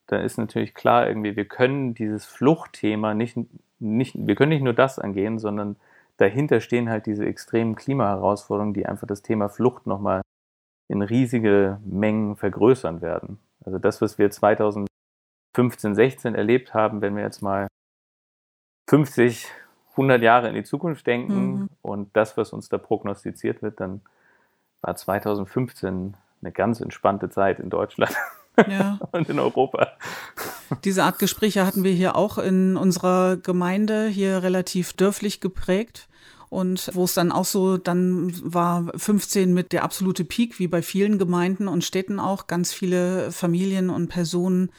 dann 0.06 0.20
ist 0.20 0.36
natürlich 0.36 0.74
klar 0.74 1.08
irgendwie, 1.08 1.36
wir 1.36 1.46
können 1.46 1.94
dieses 1.94 2.26
Fluchtthema 2.26 3.14
nicht, 3.14 3.38
nicht, 3.80 4.14
wir 4.14 4.34
können 4.34 4.50
nicht 4.50 4.62
nur 4.62 4.74
das 4.74 4.98
angehen, 4.98 5.38
sondern 5.38 5.76
dahinter 6.18 6.60
stehen 6.60 6.90
halt 6.90 7.06
diese 7.06 7.24
extremen 7.24 7.74
Klimaherausforderungen, 7.74 8.74
die 8.74 8.86
einfach 8.86 9.06
das 9.06 9.22
Thema 9.22 9.48
Flucht 9.48 9.86
nochmal 9.86 10.20
in 10.88 11.02
riesige 11.02 11.78
Mengen 11.84 12.36
vergrößern 12.36 13.00
werden. 13.02 13.38
Also 13.64 13.78
das, 13.78 14.00
was 14.00 14.18
wir 14.18 14.30
2015, 14.30 15.94
16 15.94 16.34
erlebt 16.34 16.74
haben, 16.74 17.00
wenn 17.00 17.16
wir 17.16 17.22
jetzt 17.22 17.40
mal 17.42 17.68
50, 18.88 19.46
100 19.92 20.22
Jahre 20.22 20.48
in 20.48 20.54
die 20.54 20.64
Zukunft 20.64 21.06
denken 21.06 21.34
Mhm. 21.54 21.68
und 21.82 22.16
das, 22.16 22.36
was 22.36 22.52
uns 22.52 22.68
da 22.68 22.78
prognostiziert 22.78 23.62
wird, 23.62 23.80
dann 23.80 24.02
war 24.82 24.96
2015 24.96 26.16
eine 26.42 26.52
ganz 26.52 26.80
entspannte 26.80 27.30
Zeit 27.30 27.58
in 27.60 27.70
Deutschland 27.70 28.14
Ja. 28.68 28.98
und 29.12 29.28
in 29.30 29.38
Europa. 29.38 29.92
Diese 30.84 31.04
Art 31.04 31.18
Gespräche 31.18 31.64
hatten 31.66 31.84
wir 31.84 31.92
hier 31.92 32.16
auch 32.16 32.36
in 32.38 32.76
unserer 32.76 33.36
Gemeinde, 33.36 34.08
hier 34.08 34.42
relativ 34.42 34.92
dörflich 34.92 35.40
geprägt. 35.40 36.08
Und 36.48 36.90
wo 36.94 37.04
es 37.04 37.14
dann 37.14 37.32
auch 37.32 37.44
so, 37.44 37.78
dann 37.78 38.32
war 38.44 38.92
15 38.96 39.52
mit 39.52 39.72
der 39.72 39.84
absolute 39.84 40.24
Peak, 40.24 40.58
wie 40.58 40.68
bei 40.68 40.82
vielen 40.82 41.18
Gemeinden 41.18 41.68
und 41.68 41.84
Städten 41.84 42.20
auch, 42.20 42.46
ganz 42.46 42.72
viele 42.72 43.32
Familien 43.32 43.90
und 43.90 44.08
Personen 44.08 44.70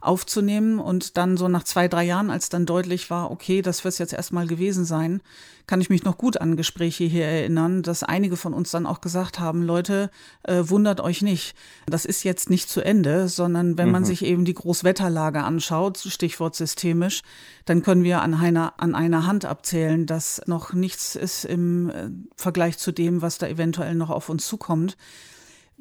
aufzunehmen. 0.00 0.78
Und 0.78 1.16
dann 1.16 1.36
so 1.36 1.48
nach 1.48 1.64
zwei, 1.64 1.88
drei 1.88 2.04
Jahren, 2.04 2.30
als 2.30 2.48
dann 2.48 2.66
deutlich 2.66 3.10
war, 3.10 3.30
okay, 3.30 3.62
das 3.62 3.84
wird 3.84 3.92
es 3.92 3.98
jetzt 3.98 4.12
erstmal 4.12 4.46
gewesen 4.46 4.84
sein, 4.84 5.20
kann 5.66 5.80
ich 5.80 5.90
mich 5.90 6.02
noch 6.02 6.18
gut 6.18 6.40
an 6.40 6.56
Gespräche 6.56 7.04
hier 7.04 7.26
erinnern, 7.26 7.82
dass 7.82 8.02
einige 8.02 8.36
von 8.36 8.54
uns 8.54 8.72
dann 8.72 8.86
auch 8.86 9.00
gesagt 9.00 9.38
haben, 9.38 9.62
Leute, 9.62 10.10
äh, 10.42 10.64
wundert 10.64 11.00
euch 11.00 11.22
nicht, 11.22 11.54
das 11.86 12.04
ist 12.04 12.24
jetzt 12.24 12.50
nicht 12.50 12.68
zu 12.68 12.80
Ende, 12.80 13.28
sondern 13.28 13.78
wenn 13.78 13.92
man 13.92 14.02
Mhm. 14.02 14.06
sich 14.06 14.24
eben 14.24 14.44
die 14.44 14.54
Großwetterlage 14.54 15.44
anschaut, 15.44 15.98
Stichwort 15.98 16.56
systemisch, 16.56 17.22
dann 17.66 17.82
können 17.82 18.02
wir 18.02 18.20
an 18.20 18.34
einer, 18.34 18.74
an 18.78 18.96
einer 18.96 19.26
Hand 19.26 19.44
abzählen, 19.44 20.06
dass 20.06 20.42
noch 20.46 20.72
nichts 20.72 21.14
ist 21.14 21.44
im 21.44 21.90
äh, 21.90 22.10
Vergleich 22.34 22.76
zu 22.78 22.90
dem, 22.90 23.22
was 23.22 23.38
da 23.38 23.46
eventuell 23.46 23.94
noch 23.94 24.10
auf 24.10 24.28
uns 24.28 24.46
zukommt. 24.48 24.96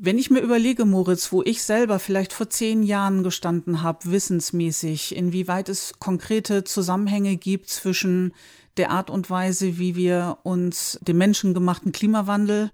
Wenn 0.02 0.18
ich 0.18 0.30
mir 0.30 0.40
überlege, 0.40 0.86
Moritz, 0.86 1.34
wo 1.34 1.44
ich 1.44 1.62
selber 1.62 2.00
vielleicht 2.00 2.32
vor 2.32 2.50
zehn 2.50 2.84
Jahren 2.84 3.22
gestanden 3.22 3.84
habe, 3.84 4.10
wissensmäßig, 4.12 5.14
inwieweit 5.14 5.68
es 5.68 5.92
konkrete 6.00 6.64
Zusammenhänge 6.64 7.36
gibt 7.36 7.68
zwischen 7.70 8.32
der 8.78 8.92
Art 8.92 9.10
und 9.10 9.30
Weise, 9.30 9.78
wie 9.78 9.98
wir 9.98 10.38
uns 10.44 10.98
dem 11.02 11.18
menschengemachten 11.18 11.92
Klimawandel, 11.92 12.72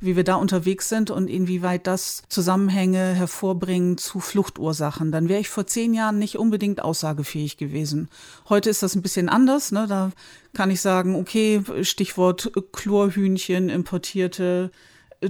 wie 0.00 0.16
wir 0.16 0.24
da 0.24 0.34
unterwegs 0.34 0.88
sind 0.88 1.12
und 1.12 1.28
inwieweit 1.28 1.86
das 1.86 2.24
Zusammenhänge 2.28 3.14
hervorbringen 3.14 3.96
zu 3.96 4.18
Fluchtursachen, 4.18 5.12
dann 5.12 5.28
wäre 5.28 5.42
ich 5.42 5.50
vor 5.50 5.68
zehn 5.68 5.94
Jahren 5.94 6.18
nicht 6.18 6.38
unbedingt 6.38 6.82
aussagefähig 6.82 7.56
gewesen. 7.56 8.08
Heute 8.48 8.68
ist 8.68 8.82
das 8.82 8.96
ein 8.96 9.02
bisschen 9.02 9.28
anders. 9.28 9.70
Ne? 9.70 9.86
Da 9.88 10.10
kann 10.54 10.72
ich 10.72 10.80
sagen, 10.80 11.14
okay, 11.14 11.62
Stichwort 11.82 12.50
Chlorhühnchen, 12.72 13.68
importierte 13.68 14.72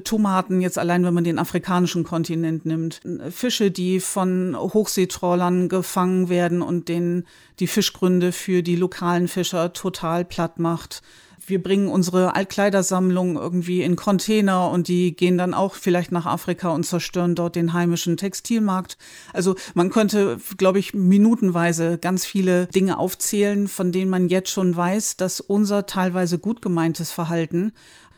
Tomaten, 0.03 0.61
jetzt 0.61 0.79
allein 0.79 1.05
wenn 1.05 1.15
man 1.15 1.25
den 1.25 1.39
afrikanischen 1.39 2.05
Kontinent 2.05 2.65
nimmt, 2.67 3.01
Fische, 3.31 3.71
die 3.71 4.01
von 4.01 4.57
Hochseetrawlern 4.57 5.69
gefangen 5.69 6.29
werden 6.29 6.63
und 6.63 6.89
den 6.89 7.25
die 7.61 7.67
Fischgründe 7.67 8.33
für 8.33 8.63
die 8.63 8.77
lokalen 8.77 9.29
Fischer 9.29 9.73
total 9.73 10.25
platt 10.25 10.59
macht. 10.59 11.03
Wir 11.47 11.63
bringen 11.63 11.89
unsere 11.89 12.35
Altkleidersammlung 12.35 13.37
irgendwie 13.37 13.83
in 13.83 13.97
Container 13.97 14.71
und 14.71 14.89
die 14.89 15.15
gehen 15.15 15.37
dann 15.37 15.53
auch 15.53 15.75
vielleicht 15.75 16.11
nach 16.11 16.25
Afrika 16.25 16.71
und 16.71 16.85
zerstören 16.85 17.35
dort 17.35 17.55
den 17.55 17.75
heimischen 17.75 18.17
Textilmarkt. 18.17 18.97
Also 19.33 19.55
man 19.75 19.91
könnte, 19.91 20.39
glaube 20.57 20.79
ich, 20.79 20.95
minutenweise 20.95 21.99
ganz 21.99 22.25
viele 22.25 22.67
Dinge 22.69 22.99
aufzählen, 22.99 23.69
von 23.69 23.93
denen 23.93 24.11
man 24.11 24.29
jetzt 24.29 24.51
schon 24.51 24.75
weiß, 24.75 25.19
dass 25.19 25.41
unser 25.41 25.85
teilweise 25.85 26.39
gut 26.39 26.63
gemeintes 26.63 27.11
Verhalten 27.11 27.73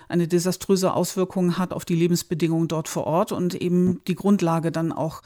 eine 0.09 0.29
desaströse 0.29 0.93
Auswirkung 0.93 1.59
hat 1.59 1.73
auf 1.73 1.85
die 1.85 1.95
Lebensbedingungen 1.95 2.69
dort 2.69 2.89
vor 2.89 3.07
Ort 3.07 3.33
und 3.33 3.55
eben 3.55 4.01
die 4.07 4.15
Grundlage 4.15 4.73
dann 4.73 4.93
auch 4.93 5.23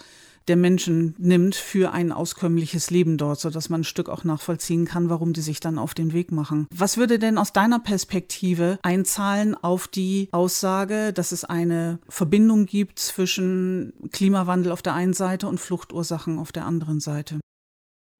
der 0.48 0.56
Menschen 0.56 1.14
nimmt 1.18 1.54
für 1.54 1.92
ein 1.92 2.12
auskömmliches 2.12 2.90
Leben 2.90 3.18
dort, 3.18 3.38
sodass 3.40 3.68
man 3.68 3.82
ein 3.82 3.84
Stück 3.84 4.08
auch 4.08 4.24
nachvollziehen 4.24 4.84
kann, 4.84 5.08
warum 5.08 5.32
die 5.32 5.42
sich 5.42 5.60
dann 5.60 5.78
auf 5.78 5.94
den 5.94 6.12
Weg 6.12 6.32
machen. 6.32 6.66
Was 6.74 6.96
würde 6.96 7.18
denn 7.18 7.38
aus 7.38 7.52
deiner 7.52 7.78
Perspektive 7.78 8.78
einzahlen 8.82 9.54
auf 9.54 9.86
die 9.86 10.28
Aussage, 10.32 11.12
dass 11.12 11.32
es 11.32 11.44
eine 11.44 11.98
Verbindung 12.08 12.66
gibt 12.66 12.98
zwischen 12.98 13.92
Klimawandel 14.10 14.72
auf 14.72 14.82
der 14.82 14.94
einen 14.94 15.12
Seite 15.14 15.46
und 15.46 15.60
Fluchtursachen 15.60 16.38
auf 16.38 16.52
der 16.52 16.66
anderen 16.66 17.00
Seite? 17.00 17.38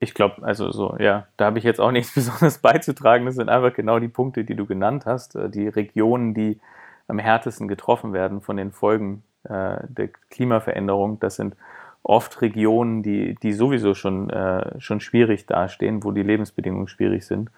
Ich 0.03 0.15
glaube, 0.15 0.43
also 0.43 0.73
so, 0.73 0.97
ja, 0.99 1.27
da 1.37 1.45
habe 1.45 1.59
ich 1.59 1.65
jetzt 1.65 1.81
auch 1.81 1.93
nichts 1.93 2.15
Besonderes 2.15 2.59
beizutragen. 2.59 3.27
Das 3.27 3.37
sind 3.37 3.49
einfach 3.49 3.75
genau 3.75 3.99
die 3.99 4.09
Punkte, 4.09 4.45
die 4.45 4.57
du 4.57 4.67
genannt 4.67 5.07
hast. 5.07 5.37
Äh, 5.37 5.51
die 5.51 5.69
Regionen, 5.69 6.35
die 6.35 6.59
am 7.07 7.19
härtesten 7.19 7.69
getroffen 7.69 8.13
werden 8.13 8.41
von 8.41 8.57
den 8.57 8.73
Folgen 8.73 9.23
äh, 9.45 9.77
der 9.89 10.09
Klimaveränderung, 10.31 11.21
das 11.21 11.37
sind 11.37 11.57
oft 12.03 12.41
Regionen, 12.41 13.03
die, 13.03 13.35
die 13.43 13.53
sowieso 13.53 13.95
schon, 13.95 14.31
äh, 14.31 14.81
schon 14.81 15.01
schwierig 15.01 15.47
dastehen, 15.47 16.03
wo 16.03 16.13
die 16.13 16.23
Lebensbedingungen 16.23 16.89
schwierig 16.89 17.27
sind 17.27 17.51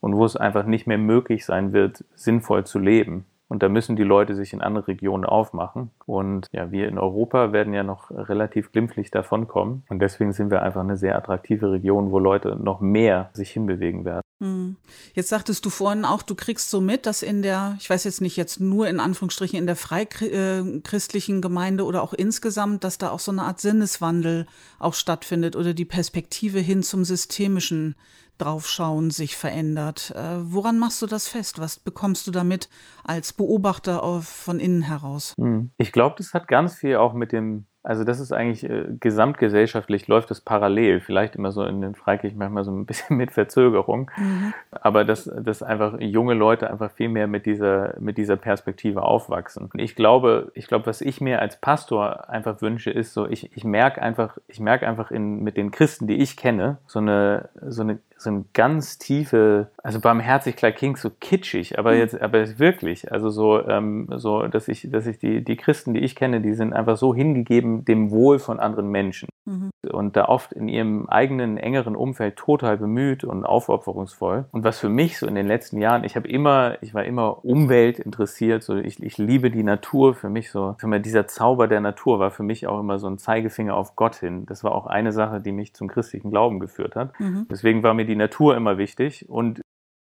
und 0.00 0.16
wo 0.16 0.24
es 0.24 0.36
einfach 0.36 0.64
nicht 0.64 0.86
mehr 0.86 0.98
möglich 0.98 1.44
sein 1.44 1.72
wird, 1.72 2.04
sinnvoll 2.14 2.64
zu 2.64 2.78
leben. 2.78 3.24
Und 3.48 3.62
da 3.62 3.68
müssen 3.68 3.94
die 3.94 4.04
Leute 4.04 4.34
sich 4.34 4.52
in 4.52 4.62
andere 4.62 4.88
Regionen 4.88 5.24
aufmachen. 5.24 5.90
Und 6.06 6.48
ja, 6.52 6.72
wir 6.72 6.88
in 6.88 6.98
Europa 6.98 7.52
werden 7.52 7.74
ja 7.74 7.82
noch 7.82 8.10
relativ 8.10 8.72
glimpflich 8.72 9.10
davonkommen. 9.10 9.84
Und 9.88 10.00
deswegen 10.00 10.32
sind 10.32 10.50
wir 10.50 10.62
einfach 10.62 10.80
eine 10.80 10.96
sehr 10.96 11.16
attraktive 11.16 11.70
Region, 11.70 12.10
wo 12.10 12.18
Leute 12.18 12.56
noch 12.56 12.80
mehr 12.80 13.30
sich 13.34 13.50
hinbewegen 13.50 14.04
werden. 14.04 14.24
Hm. 14.40 14.76
Jetzt 15.14 15.28
sagtest 15.28 15.64
du 15.64 15.70
vorhin 15.70 16.04
auch, 16.04 16.22
du 16.22 16.34
kriegst 16.34 16.68
so 16.68 16.80
mit, 16.80 17.06
dass 17.06 17.22
in 17.22 17.42
der, 17.42 17.76
ich 17.78 17.88
weiß 17.88 18.04
jetzt 18.04 18.20
nicht 18.20 18.36
jetzt 18.36 18.60
nur 18.60 18.88
in 18.88 18.98
Anführungsstrichen 18.98 19.58
in 19.58 19.66
der 19.66 19.76
freichristlichen 19.76 21.40
Gemeinde 21.40 21.84
oder 21.84 22.02
auch 22.02 22.14
insgesamt, 22.14 22.82
dass 22.82 22.98
da 22.98 23.10
auch 23.10 23.20
so 23.20 23.30
eine 23.30 23.42
Art 23.42 23.60
Sinneswandel 23.60 24.46
auch 24.78 24.94
stattfindet 24.94 25.54
oder 25.54 25.72
die 25.72 25.84
Perspektive 25.84 26.58
hin 26.58 26.82
zum 26.82 27.04
systemischen 27.04 27.94
Draufschauen 28.38 29.10
sich 29.10 29.36
verändert. 29.36 30.12
Äh, 30.16 30.38
woran 30.42 30.78
machst 30.78 31.00
du 31.02 31.06
das 31.06 31.28
fest? 31.28 31.60
Was 31.60 31.78
bekommst 31.78 32.26
du 32.26 32.30
damit 32.30 32.68
als 33.04 33.32
Beobachter 33.32 34.02
auf, 34.02 34.24
von 34.24 34.60
innen 34.60 34.82
heraus? 34.82 35.34
Hm. 35.38 35.70
Ich 35.76 35.92
glaube, 35.92 36.16
das 36.18 36.34
hat 36.34 36.48
ganz 36.48 36.74
viel 36.74 36.96
auch 36.96 37.12
mit 37.12 37.32
dem 37.32 37.66
also 37.86 38.02
das 38.02 38.18
ist 38.18 38.32
eigentlich 38.32 38.68
äh, 38.68 38.86
gesamtgesellschaftlich 38.98 40.08
läuft 40.08 40.30
es 40.30 40.40
parallel, 40.40 41.00
vielleicht 41.00 41.36
immer 41.36 41.52
so 41.52 41.64
in 41.64 41.82
den 41.82 41.94
Freikirchen 41.94 42.38
manchmal 42.38 42.64
so 42.64 42.72
ein 42.72 42.86
bisschen 42.86 43.16
mit 43.18 43.30
Verzögerung, 43.30 44.10
mhm. 44.16 44.54
aber 44.70 45.04
dass, 45.04 45.24
dass 45.24 45.62
einfach 45.62 46.00
junge 46.00 46.32
Leute 46.32 46.70
einfach 46.70 46.90
viel 46.90 47.10
mehr 47.10 47.26
mit 47.26 47.44
dieser, 47.44 47.94
mit 48.00 48.16
dieser 48.16 48.36
Perspektive 48.36 49.02
aufwachsen. 49.02 49.68
Und 49.70 49.80
ich 49.80 49.94
glaube, 49.94 50.50
ich 50.54 50.66
glaube, 50.66 50.86
was 50.86 51.02
ich 51.02 51.20
mir 51.20 51.42
als 51.42 51.60
Pastor 51.60 52.30
einfach 52.30 52.62
wünsche, 52.62 52.90
ist 52.90 53.12
so, 53.12 53.28
ich, 53.28 53.54
ich 53.54 53.64
merke 53.64 54.00
einfach, 54.00 54.38
ich 54.48 54.60
merke 54.60 54.88
einfach 54.88 55.10
in, 55.10 55.42
mit 55.42 55.58
den 55.58 55.70
Christen, 55.70 56.06
die 56.06 56.16
ich 56.16 56.38
kenne, 56.38 56.78
so 56.86 57.00
eine, 57.00 57.50
so 57.68 57.82
eine 57.82 57.98
so 58.24 58.30
eine 58.30 58.44
ganz 58.52 58.98
tiefe, 58.98 59.70
also 59.82 60.00
barmherzig 60.00 60.56
klingt 60.56 60.98
so 60.98 61.10
kitschig, 61.10 61.78
aber 61.78 61.92
mhm. 61.92 61.98
jetzt, 61.98 62.20
aber 62.20 62.58
wirklich, 62.58 63.12
also 63.12 63.30
so, 63.30 63.66
ähm, 63.66 64.08
so, 64.16 64.46
dass 64.48 64.68
ich, 64.68 64.90
dass 64.90 65.06
ich 65.06 65.18
die, 65.18 65.44
die 65.44 65.56
Christen, 65.56 65.94
die 65.94 66.00
ich 66.00 66.16
kenne, 66.16 66.40
die 66.40 66.54
sind 66.54 66.72
einfach 66.72 66.96
so 66.96 67.14
hingegeben 67.14 67.84
dem 67.84 68.10
Wohl 68.10 68.38
von 68.38 68.58
anderen 68.58 68.88
Menschen 68.88 69.28
mhm. 69.44 69.63
Und 69.86 70.16
da 70.16 70.26
oft 70.26 70.52
in 70.52 70.68
ihrem 70.68 71.08
eigenen 71.08 71.56
engeren 71.56 71.96
Umfeld 71.96 72.36
total 72.36 72.76
bemüht 72.76 73.24
und 73.24 73.44
aufopferungsvoll. 73.44 74.46
Und 74.52 74.64
was 74.64 74.78
für 74.78 74.88
mich 74.88 75.18
so 75.18 75.26
in 75.26 75.34
den 75.34 75.46
letzten 75.46 75.80
Jahren, 75.80 76.04
ich 76.04 76.16
habe 76.16 76.28
immer, 76.28 76.76
ich 76.82 76.94
war 76.94 77.04
immer 77.04 77.44
Umwelt 77.44 77.98
interessiert, 77.98 78.62
so 78.62 78.76
ich, 78.76 79.02
ich 79.02 79.18
liebe 79.18 79.50
die 79.50 79.62
Natur. 79.62 80.14
Für 80.14 80.28
mich 80.28 80.50
so, 80.50 80.76
für 80.78 80.86
mich 80.86 81.02
dieser 81.02 81.26
Zauber 81.26 81.68
der 81.68 81.80
Natur 81.80 82.18
war 82.18 82.30
für 82.30 82.42
mich 82.42 82.66
auch 82.66 82.80
immer 82.80 82.98
so 82.98 83.08
ein 83.08 83.18
Zeigefinger 83.18 83.74
auf 83.74 83.96
Gott 83.96 84.16
hin. 84.16 84.46
Das 84.46 84.64
war 84.64 84.72
auch 84.72 84.86
eine 84.86 85.12
Sache, 85.12 85.40
die 85.40 85.52
mich 85.52 85.74
zum 85.74 85.88
christlichen 85.88 86.30
Glauben 86.30 86.60
geführt 86.60 86.96
hat. 86.96 87.18
Mhm. 87.20 87.46
Deswegen 87.50 87.82
war 87.82 87.94
mir 87.94 88.06
die 88.06 88.16
Natur 88.16 88.56
immer 88.56 88.78
wichtig 88.78 89.28
und 89.28 89.60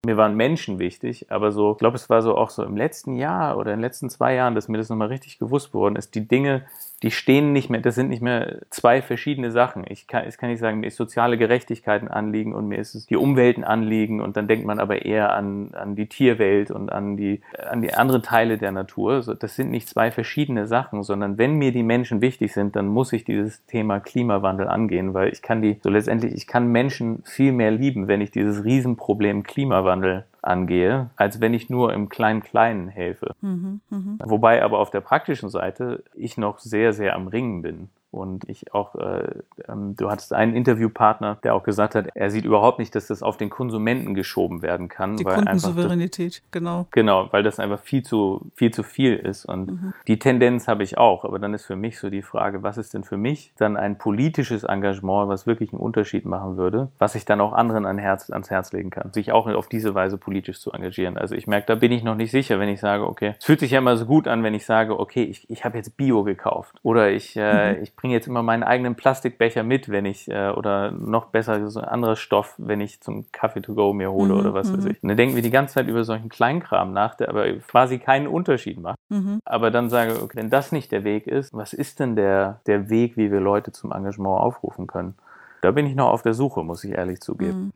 mir 0.05 0.17
waren 0.17 0.35
Menschen 0.35 0.81
wichtig, 0.81 1.31
aber 1.31 1.53
so, 1.53 1.73
ich 1.73 1.79
glaube, 1.79 1.95
es 1.95 2.11
war 2.11 2.23
so 2.23 2.37
auch 2.37 2.51
so 2.51 2.65
im 2.65 2.77
letzten 2.77 3.15
Jahr 3.15 3.57
oder 3.57 3.73
in 3.73 3.79
den 3.79 3.85
letzten 3.85 4.11
zwei 4.11 4.35
Jahren, 4.35 4.57
dass 4.57 4.67
mir 4.67 4.79
das 4.79 4.89
nochmal 4.89 5.09
richtig 5.09 5.39
gewusst 5.39 5.75
worden 5.75 5.95
ist, 5.95 6.17
die 6.17 6.27
Dinge, 6.27 6.65
die 7.03 7.11
stehen 7.11 7.53
nicht 7.53 7.69
mehr, 7.69 7.81
das 7.81 7.97
sind 7.97 8.09
nicht 8.09 8.23
mehr 8.23 8.59
zwei 8.71 9.03
verschiedene 9.03 9.51
Sachen. 9.51 9.85
Ich 9.89 10.07
kann, 10.07 10.29
ich 10.29 10.39
kann 10.39 10.51
nicht 10.51 10.61
sagen, 10.61 10.81
mir 10.81 10.87
ist 10.87 10.97
soziale 10.97 11.37
Gerechtigkeit 11.37 12.01
ein 12.01 12.09
Anliegen 12.09 12.55
und 12.55 12.69
mir 12.69 12.79
ist 12.79 12.95
es 12.95 13.07
die 13.07 13.17
Umwelt 13.17 13.59
ein 13.59 13.65
Anliegen 13.65 14.21
und 14.21 14.37
dann 14.37 14.47
denkt 14.47 14.65
man 14.65 14.79
aber 14.79 15.05
eher 15.05 15.35
an, 15.35 15.71
an 15.73 15.97
die 15.97 16.07
Tierwelt 16.07 16.71
und 16.71 16.93
an 16.93 17.17
die, 17.17 17.41
an 17.59 17.83
die 17.83 17.93
anderen 17.93 18.23
Teile 18.23 18.57
der 18.57 18.71
Natur. 18.71 19.23
Das 19.39 19.57
sind 19.57 19.71
nicht 19.71 19.89
zwei 19.89 20.13
verschiedene 20.13 20.67
Sachen, 20.69 21.03
sondern 21.03 21.39
wenn 21.39 21.55
mir 21.57 21.73
die 21.73 21.83
Menschen 21.83 22.21
wichtig 22.21 22.53
sind, 22.53 22.77
dann 22.77 22.87
muss 22.87 23.13
ich 23.13 23.25
dieses 23.25 23.67
Thema 23.67 23.99
Klimawandel 23.99 24.69
angehen, 24.69 25.13
weil 25.13 25.33
ich 25.33 25.43
kann 25.43 25.61
die, 25.61 25.79
so 25.83 25.91
letztendlich, 25.91 26.35
ich 26.35 26.47
kann 26.47 26.69
Menschen 26.69 27.23
viel 27.25 27.53
mehr 27.53 27.73
lieben, 27.73 28.07
wenn 28.07 28.21
ich 28.21 28.31
dieses 28.31 28.65
Riesenproblem 28.65 29.43
Klimawandel 29.43 30.25
angehe, 30.43 31.11
als 31.17 31.41
wenn 31.41 31.55
ich 31.55 31.71
nur 31.71 31.93
im 31.93 32.09
Klein-Kleinen 32.09 32.89
helfe. 32.89 33.35
Mhm, 33.41 33.81
mh. 33.91 34.19
Wobei 34.25 34.63
aber 34.63 34.79
auf 34.79 34.91
der 34.91 35.01
praktischen 35.01 35.49
Seite 35.51 36.05
ich 36.15 36.37
noch 36.37 36.59
sehr, 36.59 36.93
sehr 36.93 37.15
am 37.15 37.29
Ringen 37.29 37.63
bin. 37.63 37.91
Und 38.13 38.49
ich 38.49 38.75
auch, 38.75 38.95
äh, 38.95 39.27
ähm, 39.69 39.97
du 39.97 40.11
hattest 40.11 40.35
einen 40.35 40.55
Interviewpartner, 40.55 41.39
der 41.43 41.55
auch 41.55 41.63
gesagt 41.63 41.95
hat, 41.95 42.09
er 42.15 42.31
sieht 42.31 42.45
überhaupt 42.45 42.79
nicht, 42.79 42.95
dass 42.95 43.07
das 43.07 43.23
auf 43.23 43.39
den 43.39 43.49
Konsumenten 43.49 44.15
geschoben 44.15 44.61
werden 44.61 44.89
kann. 44.89 45.17
Die 45.17 45.25
Kundensouveränität, 45.25 46.43
genau. 46.51 46.87
Genau, 46.91 47.29
weil 47.31 47.43
das 47.43 47.59
einfach 47.59 47.81
viel 47.81 48.03
zu 48.03 48.51
viel, 48.55 48.71
zu 48.71 48.83
viel 48.83 49.17
ist. 49.17 49.47
Und 49.47 49.73
mhm. 49.73 49.95
die 50.09 50.19
Tendenz 50.19 50.69
habe 50.69 50.83
ich 50.83 50.99
auch. 50.99 51.25
Aber 51.25 51.39
dann 51.39 51.55
ist 51.55 51.65
für 51.65 51.75
mich 51.75 51.99
so 51.99 52.11
die 52.11 52.21
Frage, 52.21 52.63
was 52.63 52.77
ist 52.77 52.93
denn 52.93 53.03
für 53.03 53.17
mich 53.17 53.53
dann 53.57 53.79
ein 53.79 53.97
politisches 53.97 54.65
Engagement, 54.65 55.31
was 55.31 55.47
wirklich 55.47 55.73
einen 55.73 55.81
Unterschied 55.81 56.27
machen 56.27 56.59
würde, 56.59 56.89
was 56.99 57.15
ich 57.15 57.25
dann 57.25 57.41
auch 57.41 57.55
anderen 57.55 57.87
an 57.87 57.97
Herz, 57.97 58.31
ans 58.31 58.51
Herz 58.51 58.73
legen 58.73 58.91
kann, 58.91 59.13
sich 59.15 59.33
auch 59.33 59.47
auf 59.47 59.69
diese 59.69 59.95
Weise 59.95 60.19
politisch 60.19 60.61
zu 60.61 60.71
engagieren. 60.73 61.17
Also 61.17 61.35
ich 61.35 61.47
merke, 61.47 61.67
da 61.67 61.77
bin 61.77 61.93
ich 61.93 62.03
noch 62.03 62.15
nicht 62.15 62.31
sicher, 62.31 62.61
wenn 62.61 62.69
ich 62.69 62.81
sage, 62.81 63.07
okay, 63.07 63.35
es 63.39 63.45
fühlt 63.47 63.61
sich 63.61 63.71
ja 63.71 63.79
immer 63.79 63.97
so 63.97 64.05
gut 64.05 64.29
an, 64.29 64.43
wenn 64.43 64.53
ich 64.53 64.67
sage, 64.67 64.99
okay, 65.01 65.25
ich, 65.25 65.49
ich 65.49 65.65
habe 65.65 65.79
jetzt 65.79 65.97
Bio 65.97 66.25
gekauft 66.25 66.77
oder 66.83 67.11
ich, 67.11 67.37
äh, 67.37 67.75
mhm. 67.75 67.83
ich 67.83 67.97
bringe 68.03 68.15
jetzt 68.15 68.27
immer 68.27 68.43
meinen 68.43 68.65
eigenen 68.65 68.97
Plastikbecher 68.97 69.63
mit, 69.63 69.89
wenn 69.89 70.07
ich, 70.07 70.29
äh, 70.29 70.51
oder 70.51 70.91
noch 70.91 71.27
besser, 71.27 71.71
so 71.71 71.79
ein 71.79 71.87
anderes 71.87 72.19
Stoff, 72.19 72.57
wenn 72.59 72.81
ich 72.81 73.01
zum 73.01 73.31
Kaffee 73.31 73.63
to 73.63 73.75
go 73.75 73.93
mir 73.93 74.11
hole 74.11 74.35
mhm, 74.35 74.41
oder 74.41 74.55
was 74.55 74.73
weiß 74.73 74.85
mhm. 74.85 74.91
ich. 74.91 75.03
Und 75.05 75.09
dann 75.09 75.17
denken 75.17 75.37
wir 75.37 75.43
die 75.43 75.53
ganze 75.53 75.75
Zeit 75.75 75.87
über 75.87 76.03
solchen 76.03 76.29
Kleinkram 76.29 76.93
nach, 76.93 77.15
der 77.15 77.29
aber 77.29 77.49
quasi 77.59 78.01
keinen 78.01 78.27
Unterschied 78.27 78.81
macht. 78.81 78.99
Mhm. 79.09 79.39
Aber 79.45 79.71
dann 79.71 79.89
sage 79.89 80.15
ich, 80.15 80.21
okay, 80.21 80.37
wenn 80.37 80.51
das 80.51 80.73
nicht 80.73 80.91
der 80.91 81.05
Weg 81.05 81.29
ist, 81.29 81.55
was 81.55 81.73
ist 81.73 82.01
denn 82.01 82.17
der, 82.17 82.61
der 82.67 82.91
Weg, 82.91 83.17
wie 83.17 83.31
wir 83.31 83.39
Leute 83.39 83.71
zum 83.71 83.93
Engagement 83.93 84.41
aufrufen 84.41 84.89
können? 84.89 85.15
Da 85.61 85.71
bin 85.71 85.87
ich 85.87 85.95
noch 85.95 86.11
auf 86.11 86.23
der 86.23 86.35
Suche, 86.35 86.65
muss 86.65 86.83
ich 86.83 86.91
ehrlich 86.91 87.21
zugeben. 87.21 87.67
Mhm. 87.67 87.73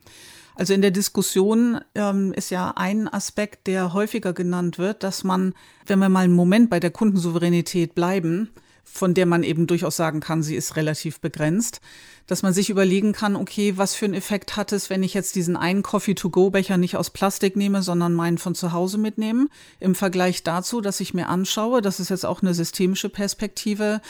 Also 0.56 0.74
in 0.74 0.82
der 0.82 0.90
Diskussion 0.90 1.80
ähm, 1.94 2.32
ist 2.32 2.50
ja 2.50 2.72
ein 2.74 3.06
Aspekt, 3.06 3.68
der 3.68 3.92
häufiger 3.92 4.32
genannt 4.32 4.76
wird, 4.78 5.04
dass 5.04 5.22
man, 5.22 5.54
wenn 5.86 6.00
wir 6.00 6.08
mal 6.08 6.24
einen 6.24 6.34
Moment 6.34 6.68
bei 6.68 6.80
der 6.80 6.90
Kundensouveränität 6.90 7.94
bleiben, 7.94 8.50
von 8.86 9.14
der 9.14 9.26
man 9.26 9.42
eben 9.42 9.66
durchaus 9.66 9.96
sagen 9.96 10.20
kann, 10.20 10.42
sie 10.42 10.56
ist 10.56 10.76
relativ 10.76 11.20
begrenzt, 11.20 11.80
dass 12.26 12.42
man 12.42 12.52
sich 12.52 12.70
überlegen 12.70 13.12
kann, 13.12 13.36
okay, 13.36 13.74
was 13.76 13.94
für 13.94 14.06
einen 14.06 14.14
Effekt 14.14 14.56
hat 14.56 14.72
es, 14.72 14.90
wenn 14.90 15.02
ich 15.02 15.14
jetzt 15.14 15.36
diesen 15.36 15.56
einen 15.56 15.82
Coffee-to-go-Becher 15.82 16.76
nicht 16.76 16.96
aus 16.96 17.10
Plastik 17.10 17.56
nehme, 17.56 17.82
sondern 17.82 18.14
meinen 18.14 18.38
von 18.38 18.54
zu 18.54 18.72
Hause 18.72 18.98
mitnehme, 18.98 19.48
im 19.80 19.94
Vergleich 19.94 20.42
dazu, 20.42 20.80
dass 20.80 21.00
ich 21.00 21.14
mir 21.14 21.28
anschaue, 21.28 21.82
das 21.82 22.00
ist 22.00 22.08
jetzt 22.08 22.24
auch 22.24 22.42
eine 22.42 22.54
systemische 22.54 23.08
Perspektive, 23.08 24.00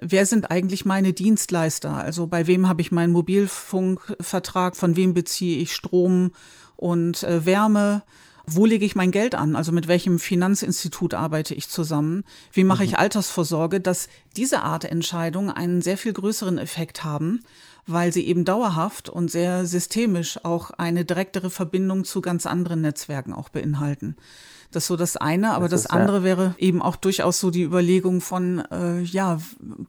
wer 0.00 0.26
sind 0.26 0.50
eigentlich 0.50 0.84
meine 0.84 1.12
Dienstleister? 1.12 1.92
Also 1.94 2.26
bei 2.26 2.46
wem 2.46 2.68
habe 2.68 2.82
ich 2.82 2.92
meinen 2.92 3.12
Mobilfunkvertrag, 3.12 4.76
von 4.76 4.96
wem 4.96 5.14
beziehe 5.14 5.58
ich 5.58 5.74
Strom 5.74 6.32
und 6.76 7.22
äh, 7.22 7.46
Wärme? 7.46 8.02
Wo 8.46 8.66
lege 8.66 8.84
ich 8.84 8.94
mein 8.94 9.10
Geld 9.10 9.34
an? 9.34 9.56
Also 9.56 9.72
mit 9.72 9.88
welchem 9.88 10.18
Finanzinstitut 10.18 11.14
arbeite 11.14 11.54
ich 11.54 11.68
zusammen? 11.68 12.24
Wie 12.52 12.64
mache 12.64 12.82
mhm. 12.82 12.90
ich 12.90 12.98
Altersvorsorge? 12.98 13.80
Dass 13.80 14.08
diese 14.36 14.62
Art 14.62 14.84
Entscheidungen 14.84 15.50
einen 15.50 15.80
sehr 15.80 15.96
viel 15.96 16.12
größeren 16.12 16.58
Effekt 16.58 17.04
haben, 17.04 17.40
weil 17.86 18.12
sie 18.12 18.26
eben 18.26 18.44
dauerhaft 18.44 19.08
und 19.08 19.30
sehr 19.30 19.64
systemisch 19.66 20.44
auch 20.44 20.70
eine 20.72 21.04
direktere 21.04 21.48
Verbindung 21.50 22.04
zu 22.04 22.20
ganz 22.20 22.44
anderen 22.44 22.82
Netzwerken 22.82 23.32
auch 23.32 23.48
beinhalten. 23.48 24.16
Das 24.74 24.84
ist 24.84 24.88
so 24.88 24.96
das 24.96 25.16
eine, 25.16 25.52
aber 25.52 25.68
das, 25.68 25.82
das 25.82 25.90
andere 25.90 26.18
ja. 26.18 26.24
wäre 26.24 26.54
eben 26.58 26.82
auch 26.82 26.96
durchaus 26.96 27.40
so 27.40 27.50
die 27.50 27.62
Überlegung 27.62 28.20
von, 28.20 28.62
äh, 28.70 29.02
ja, 29.02 29.38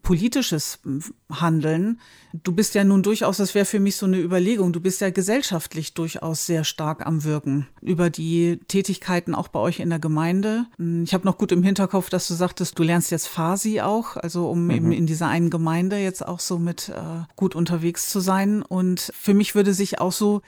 politisches 0.04 0.80
Handeln. 1.32 2.00
Du 2.44 2.52
bist 2.52 2.76
ja 2.76 2.84
nun 2.84 3.02
durchaus, 3.02 3.38
das 3.38 3.56
wäre 3.56 3.66
für 3.66 3.80
mich 3.80 3.96
so 3.96 4.06
eine 4.06 4.20
Überlegung, 4.20 4.74
du 4.74 4.82
bist 4.82 5.02
ja 5.02 5.10
gesellschaftlich 5.10 5.94
durchaus 5.94 6.46
sehr 6.46 6.64
stark 6.64 7.06
am 7.06 7.24
Wirken 7.24 7.68
über 7.82 8.10
die 8.10 8.60
Tätigkeiten 8.68 9.36
auch 9.36 9.48
bei 9.48 9.60
euch 9.60 9.80
in 9.80 9.90
der 9.90 10.00
Gemeinde. 10.00 10.66
Ich 11.04 11.14
habe 11.14 11.26
noch 11.26 11.38
gut 11.38 11.52
im 11.52 11.64
Hinterkopf, 11.64 12.10
dass 12.10 12.28
du 12.28 12.34
sagtest, 12.34 12.78
du 12.78 12.84
lernst 12.84 13.12
jetzt 13.12 13.28
Fasi 13.28 13.82
auch, 13.82 14.18
also 14.18 14.50
um 14.50 14.66
mhm. 14.66 14.72
eben 14.72 14.92
in 14.92 15.08
dieser 15.08 15.28
einen 15.28 15.50
Gemeinde 15.50 15.98
jetzt 15.98 16.26
auch 16.26 16.40
so 16.40 16.60
mit 16.60 16.90
äh, 16.90 17.24
gut 17.36 17.56
unterwegs 17.56 18.10
zu 18.10 18.20
sein. 18.20 18.62
Und 18.62 19.12
für 19.16 19.34
mich 19.34 19.56
würde 19.56 19.74
sich 19.74 20.00
auch 20.00 20.12
so 20.12 20.42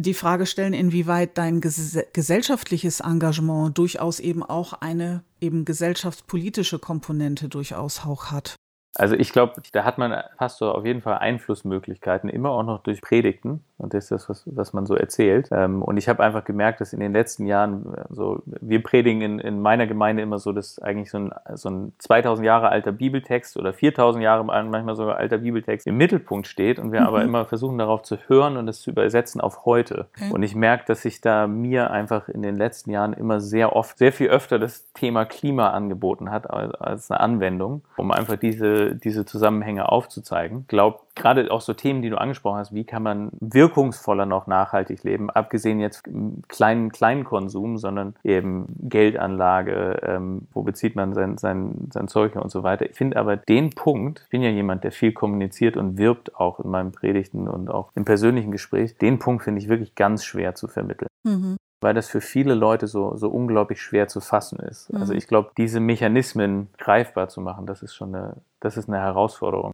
die 0.00 0.14
Frage 0.14 0.46
stellen, 0.46 0.74
inwieweit 0.74 1.36
dein 1.38 1.60
ges 1.60 1.98
gesellschaftliches 2.12 3.00
Engagement 3.00 3.76
durchaus 3.76 4.20
eben 4.20 4.42
auch 4.44 4.72
eine 4.74 5.24
eben 5.40 5.64
gesellschaftspolitische 5.64 6.78
Komponente 6.78 7.48
durchaus 7.48 8.04
auch 8.06 8.30
hat. 8.30 8.54
Also 8.94 9.16
ich 9.16 9.32
glaube, 9.32 9.60
da 9.72 9.84
hat 9.84 9.98
man 9.98 10.22
Pastor 10.36 10.74
auf 10.76 10.84
jeden 10.84 11.02
Fall 11.02 11.18
Einflussmöglichkeiten, 11.18 12.30
immer 12.30 12.50
auch 12.50 12.62
noch 12.62 12.82
durch 12.82 13.00
Predigten. 13.00 13.64
Und 13.78 13.94
das 13.94 14.04
ist 14.04 14.10
das, 14.10 14.28
was, 14.28 14.42
was 14.46 14.72
man 14.72 14.86
so 14.86 14.94
erzählt. 14.94 15.48
Ähm, 15.52 15.82
und 15.82 15.96
ich 15.96 16.08
habe 16.08 16.22
einfach 16.24 16.44
gemerkt, 16.44 16.80
dass 16.80 16.92
in 16.92 16.98
den 16.98 17.12
letzten 17.12 17.46
Jahren, 17.46 17.86
so, 18.10 18.42
wir 18.44 18.82
predigen 18.82 19.22
in, 19.22 19.38
in 19.38 19.62
meiner 19.62 19.86
Gemeinde 19.86 20.22
immer 20.22 20.38
so, 20.38 20.52
dass 20.52 20.80
eigentlich 20.80 21.10
so 21.10 21.18
ein, 21.18 21.32
so 21.54 21.70
ein 21.70 21.92
2000 21.98 22.44
Jahre 22.44 22.70
alter 22.70 22.90
Bibeltext 22.90 23.56
oder 23.56 23.72
4000 23.72 24.22
Jahre 24.22 24.44
manchmal 24.44 24.96
sogar 24.96 25.16
alter 25.16 25.38
Bibeltext 25.38 25.86
im 25.86 25.96
Mittelpunkt 25.96 26.48
steht 26.48 26.80
und 26.80 26.90
wir 26.90 27.02
mhm. 27.02 27.06
aber 27.06 27.22
immer 27.22 27.44
versuchen 27.44 27.78
darauf 27.78 28.02
zu 28.02 28.18
hören 28.26 28.56
und 28.56 28.66
es 28.66 28.82
zu 28.82 28.90
übersetzen 28.90 29.40
auf 29.40 29.64
heute. 29.64 30.06
Okay. 30.16 30.32
Und 30.32 30.42
ich 30.42 30.56
merke, 30.56 30.84
dass 30.86 31.02
sich 31.02 31.20
da 31.20 31.46
mir 31.46 31.92
einfach 31.92 32.28
in 32.28 32.42
den 32.42 32.56
letzten 32.56 32.90
Jahren 32.90 33.12
immer 33.12 33.40
sehr 33.40 33.76
oft, 33.76 33.98
sehr 33.98 34.12
viel 34.12 34.28
öfter 34.28 34.58
das 34.58 34.92
Thema 34.92 35.24
Klima 35.24 35.70
angeboten 35.70 36.32
hat 36.32 36.50
als 36.50 37.10
eine 37.10 37.20
Anwendung, 37.20 37.82
um 37.96 38.10
einfach 38.10 38.36
diese, 38.36 38.96
diese 38.96 39.24
Zusammenhänge 39.24 39.90
aufzuzeigen. 39.90 40.62
Ich 40.62 40.68
glaube, 40.68 40.98
gerade 41.18 41.50
auch 41.50 41.60
so 41.60 41.74
Themen, 41.74 42.02
die 42.02 42.10
du 42.10 42.18
angesprochen 42.18 42.58
hast, 42.58 42.74
wie 42.74 42.84
kann 42.84 43.02
man 43.02 43.30
wirkungsvoller 43.40 44.26
noch 44.26 44.46
nachhaltig 44.46 45.04
leben, 45.04 45.30
abgesehen 45.30 45.80
jetzt 45.80 46.04
kleinen, 46.48 46.90
kleinen 46.90 47.24
Konsum, 47.24 47.76
sondern 47.76 48.14
eben 48.24 48.66
Geldanlage, 48.80 50.00
ähm, 50.02 50.48
wo 50.52 50.62
bezieht 50.62 50.96
man 50.96 51.14
sein, 51.14 51.36
sein, 51.36 51.88
sein 51.92 52.08
Zeug 52.08 52.36
und 52.36 52.50
so 52.50 52.62
weiter. 52.62 52.88
Ich 52.88 52.96
finde 52.96 53.16
aber 53.18 53.36
den 53.36 53.70
Punkt, 53.70 54.22
ich 54.24 54.30
bin 54.30 54.42
ja 54.42 54.50
jemand, 54.50 54.84
der 54.84 54.92
viel 54.92 55.12
kommuniziert 55.12 55.76
und 55.76 55.98
wirbt 55.98 56.36
auch 56.36 56.60
in 56.60 56.70
meinen 56.70 56.92
Predigten 56.92 57.48
und 57.48 57.70
auch 57.70 57.90
im 57.94 58.04
persönlichen 58.04 58.50
Gespräch, 58.50 58.96
den 58.96 59.18
Punkt 59.18 59.44
finde 59.44 59.60
ich 59.60 59.68
wirklich 59.68 59.94
ganz 59.94 60.24
schwer 60.24 60.54
zu 60.54 60.68
vermitteln. 60.68 61.08
Mhm 61.24 61.58
weil 61.80 61.94
das 61.94 62.08
für 62.08 62.20
viele 62.20 62.54
Leute 62.54 62.86
so, 62.86 63.16
so 63.16 63.28
unglaublich 63.28 63.80
schwer 63.80 64.08
zu 64.08 64.20
fassen 64.20 64.58
ist. 64.58 64.92
Also 64.94 65.12
mhm. 65.12 65.18
ich 65.18 65.28
glaube, 65.28 65.50
diese 65.56 65.80
Mechanismen 65.80 66.68
greifbar 66.76 67.28
zu 67.28 67.40
machen, 67.40 67.66
das 67.66 67.82
ist 67.82 67.94
schon 67.94 68.14
eine, 68.14 68.36
das 68.60 68.76
ist 68.76 68.88
eine 68.88 68.98
Herausforderung. 68.98 69.72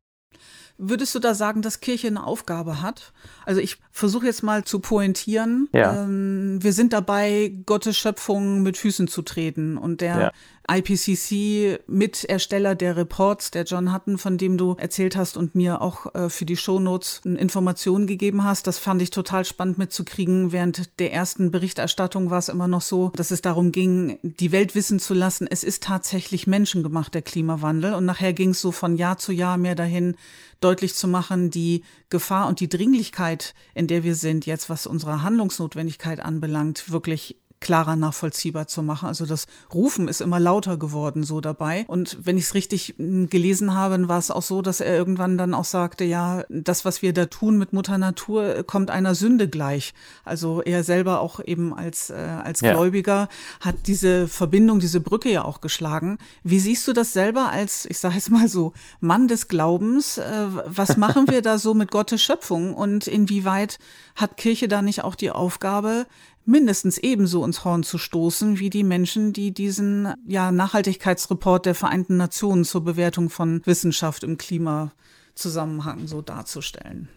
Würdest 0.76 1.14
du 1.14 1.20
da 1.20 1.34
sagen, 1.34 1.62
dass 1.62 1.80
Kirche 1.80 2.08
eine 2.08 2.24
Aufgabe 2.24 2.82
hat? 2.82 3.12
Also 3.44 3.60
ich 3.60 3.78
versuche 3.92 4.26
jetzt 4.26 4.42
mal 4.42 4.64
zu 4.64 4.80
pointieren. 4.80 5.68
Ja. 5.72 6.02
Ähm, 6.02 6.58
wir 6.62 6.72
sind 6.72 6.92
dabei, 6.92 7.52
Gottes 7.64 7.96
Schöpfung 7.96 8.62
mit 8.62 8.76
Füßen 8.76 9.06
zu 9.06 9.22
treten. 9.22 9.78
Und 9.78 10.00
der 10.00 10.18
ja. 10.18 10.32
IPCC-Mitersteller 10.68 12.74
der 12.74 12.96
Reports, 12.96 13.50
der 13.50 13.64
John 13.64 13.94
Hutton, 13.94 14.18
von 14.18 14.38
dem 14.38 14.56
du 14.56 14.76
erzählt 14.78 15.16
hast 15.16 15.36
und 15.36 15.54
mir 15.54 15.82
auch 15.82 16.14
äh, 16.14 16.28
für 16.28 16.44
die 16.44 16.56
Shownotes 16.56 17.20
Informationen 17.24 18.06
gegeben 18.06 18.44
hast. 18.44 18.66
Das 18.66 18.78
fand 18.78 19.02
ich 19.02 19.10
total 19.10 19.44
spannend 19.44 19.78
mitzukriegen. 19.78 20.52
Während 20.52 20.98
der 20.98 21.12
ersten 21.12 21.50
Berichterstattung 21.50 22.30
war 22.30 22.38
es 22.38 22.48
immer 22.48 22.68
noch 22.68 22.82
so, 22.82 23.10
dass 23.16 23.30
es 23.30 23.42
darum 23.42 23.72
ging, 23.72 24.18
die 24.22 24.52
Welt 24.52 24.74
wissen 24.74 24.98
zu 24.98 25.14
lassen, 25.14 25.46
es 25.48 25.64
ist 25.64 25.82
tatsächlich 25.82 26.46
menschengemacht, 26.46 27.14
der 27.14 27.22
Klimawandel. 27.22 27.94
Und 27.94 28.04
nachher 28.04 28.32
ging 28.32 28.50
es 28.50 28.60
so 28.60 28.72
von 28.72 28.96
Jahr 28.96 29.18
zu 29.18 29.32
Jahr 29.32 29.58
mehr 29.58 29.74
dahin, 29.74 30.16
deutlich 30.60 30.94
zu 30.94 31.08
machen, 31.08 31.50
die 31.50 31.84
Gefahr 32.08 32.48
und 32.48 32.60
die 32.60 32.68
Dringlichkeit, 32.68 33.54
in 33.74 33.86
der 33.86 34.02
wir 34.02 34.14
sind, 34.14 34.46
jetzt 34.46 34.70
was 34.70 34.86
unsere 34.86 35.22
Handlungsnotwendigkeit 35.22 36.20
anbelangt, 36.20 36.90
wirklich 36.90 37.36
klarer 37.64 37.96
nachvollziehbar 37.96 38.68
zu 38.68 38.82
machen. 38.82 39.08
Also 39.08 39.24
das 39.24 39.46
Rufen 39.72 40.06
ist 40.06 40.20
immer 40.20 40.38
lauter 40.38 40.76
geworden 40.76 41.24
so 41.24 41.40
dabei. 41.40 41.84
Und 41.88 42.18
wenn 42.22 42.36
ich 42.36 42.44
es 42.44 42.54
richtig 42.54 42.94
hm, 42.98 43.30
gelesen 43.30 43.74
habe, 43.74 44.06
war 44.06 44.18
es 44.18 44.30
auch 44.30 44.42
so, 44.42 44.60
dass 44.60 44.80
er 44.80 44.94
irgendwann 44.94 45.38
dann 45.38 45.54
auch 45.54 45.64
sagte, 45.64 46.04
ja, 46.04 46.44
das, 46.50 46.84
was 46.84 47.00
wir 47.00 47.14
da 47.14 47.26
tun 47.26 47.56
mit 47.56 47.72
Mutter 47.72 47.96
Natur, 47.96 48.64
kommt 48.64 48.90
einer 48.90 49.14
Sünde 49.14 49.48
gleich. 49.48 49.94
Also 50.24 50.60
er 50.62 50.84
selber 50.84 51.20
auch 51.20 51.40
eben 51.40 51.74
als, 51.74 52.10
äh, 52.10 52.14
als 52.14 52.60
ja. 52.60 52.72
Gläubiger 52.72 53.28
hat 53.60 53.76
diese 53.86 54.28
Verbindung, 54.28 54.78
diese 54.78 55.00
Brücke 55.00 55.30
ja 55.30 55.44
auch 55.44 55.62
geschlagen. 55.62 56.18
Wie 56.42 56.60
siehst 56.60 56.86
du 56.86 56.92
das 56.92 57.14
selber 57.14 57.48
als, 57.48 57.86
ich 57.86 57.98
sage 57.98 58.16
jetzt 58.16 58.30
mal 58.30 58.46
so, 58.46 58.74
Mann 59.00 59.26
des 59.26 59.48
Glaubens? 59.48 60.18
Äh, 60.18 60.46
was 60.66 60.98
machen 60.98 61.28
wir 61.28 61.40
da 61.40 61.56
so 61.56 61.72
mit 61.72 61.90
Gottes 61.90 62.22
Schöpfung 62.22 62.74
und 62.74 63.06
inwieweit 63.06 63.78
hat 64.16 64.36
Kirche 64.36 64.68
da 64.68 64.82
nicht 64.82 65.02
auch 65.02 65.14
die 65.14 65.30
Aufgabe, 65.30 66.06
mindestens 66.44 66.98
ebenso 66.98 67.44
ins 67.44 67.64
Horn 67.64 67.82
zu 67.82 67.98
stoßen 67.98 68.58
wie 68.58 68.70
die 68.70 68.84
Menschen, 68.84 69.32
die 69.32 69.52
diesen 69.52 70.12
ja, 70.26 70.52
Nachhaltigkeitsreport 70.52 71.66
der 71.66 71.74
Vereinten 71.74 72.16
Nationen 72.16 72.64
zur 72.64 72.84
Bewertung 72.84 73.30
von 73.30 73.62
Wissenschaft 73.64 74.24
im 74.24 74.38
Klimazusammenhang 74.38 76.06
so 76.06 76.22
darzustellen. 76.22 77.08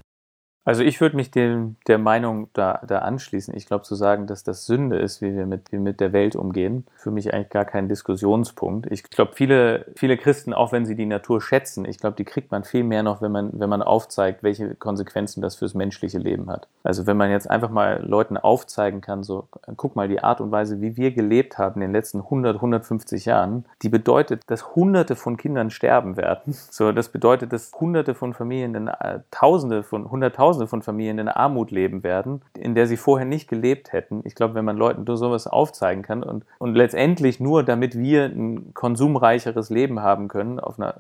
Also 0.68 0.84
ich 0.84 1.00
würde 1.00 1.16
mich 1.16 1.32
dem, 1.32 1.78
der 1.88 1.98
Meinung 1.98 2.50
da, 2.52 2.82
da 2.86 3.00
anschließen. 3.00 3.56
Ich 3.56 3.68
glaube, 3.68 3.86
zu 3.86 3.96
sagen, 3.96 4.28
dass 4.28 4.44
das 4.44 4.66
Sünde 4.66 4.98
ist, 4.98 5.22
wie 5.22 5.34
wir 5.34 5.46
mit, 5.46 5.72
wie 5.72 5.78
mit 5.78 6.02
der 6.02 6.12
Welt 6.12 6.36
umgehen, 6.36 6.86
für 6.98 7.10
mich 7.10 7.34
eigentlich 7.34 7.52
gar 7.52 7.64
kein 7.64 7.88
Diskussionspunkt. 7.88 8.92
Ich 8.92 9.04
glaube, 9.04 9.32
viele, 9.34 9.86
viele 9.96 10.18
Christen, 10.18 10.54
auch 10.54 10.74
wenn 10.74 10.86
sie 10.86 10.96
die 10.96 11.06
Natur 11.06 11.40
schätzen, 11.40 11.86
ich 11.86 12.00
glaube, 12.00 12.18
die 12.18 12.26
kriegt 12.26 12.52
man 12.52 12.66
viel 12.66 12.84
mehr 12.84 13.02
noch, 13.02 13.22
wenn 13.22 13.32
man, 13.32 13.58
wenn 13.58 13.70
man 13.70 13.82
aufzeigt, 13.82 14.44
welche 14.44 14.76
Konsequenzen 14.76 15.42
das 15.42 15.56
fürs 15.56 15.74
menschliche 15.74 16.18
Leben 16.18 16.50
hat. 16.50 16.68
Also 16.84 17.08
wenn 17.08 17.16
man 17.16 17.32
jetzt 17.32 17.50
einfach 17.50 17.70
mal 17.70 18.06
Leuten 18.06 18.36
aufzeigen 18.36 19.00
kann, 19.00 19.24
so, 19.24 19.48
guck 19.78 19.96
mal, 19.96 20.10
die 20.10 20.22
Art 20.22 20.42
und 20.42 20.52
Weise, 20.52 20.82
wie 20.82 20.98
wir 20.98 21.12
gelebt 21.12 21.58
haben 21.58 21.76
in 21.76 21.88
den 21.88 21.94
letzten 21.94 22.20
100, 22.20 22.56
150 22.56 23.24
Jahren, 23.24 23.64
die 23.84 23.90
bedeutet, 23.90 24.42
dass 24.48 24.76
Hunderte 24.76 25.16
von 25.16 25.38
Kindern 25.38 25.70
sterben 25.70 26.18
werden. 26.18 26.54
So, 26.70 26.92
das 26.92 27.10
bedeutet, 27.10 27.54
dass 27.54 27.72
Hunderte 27.80 28.14
von 28.14 28.34
Familien, 28.34 28.88
äh, 28.88 29.22
Tausende 29.32 29.84
von, 29.84 30.12
Hunderttausende 30.12 30.57
Tausende 30.58 30.68
von 30.68 30.82
Familien 30.82 31.20
in 31.20 31.28
Armut 31.28 31.72
leben 31.72 32.04
werden, 32.04 32.42
in 32.58 32.74
der 32.74 32.88
sie 32.88 32.98
vorher 32.98 33.28
nicht 33.28 33.48
gelebt 33.48 33.94
hätten. 33.94 34.22
Ich 34.26 34.34
glaube, 34.34 34.56
wenn 34.56 34.66
man 34.66 34.76
Leuten 34.76 35.04
nur 35.04 35.18
sowas 35.18 35.46
aufzeigen 35.46 36.02
kann 36.02 36.24
und, 36.24 36.46
und 36.58 36.74
letztendlich 36.76 37.40
nur, 37.40 37.64
damit 37.64 37.98
wir 37.98 38.26
ein 38.26 38.74
konsumreicheres 38.74 39.70
Leben 39.70 40.02
haben 40.02 40.28
können, 40.28 40.60
einer, 40.60 40.96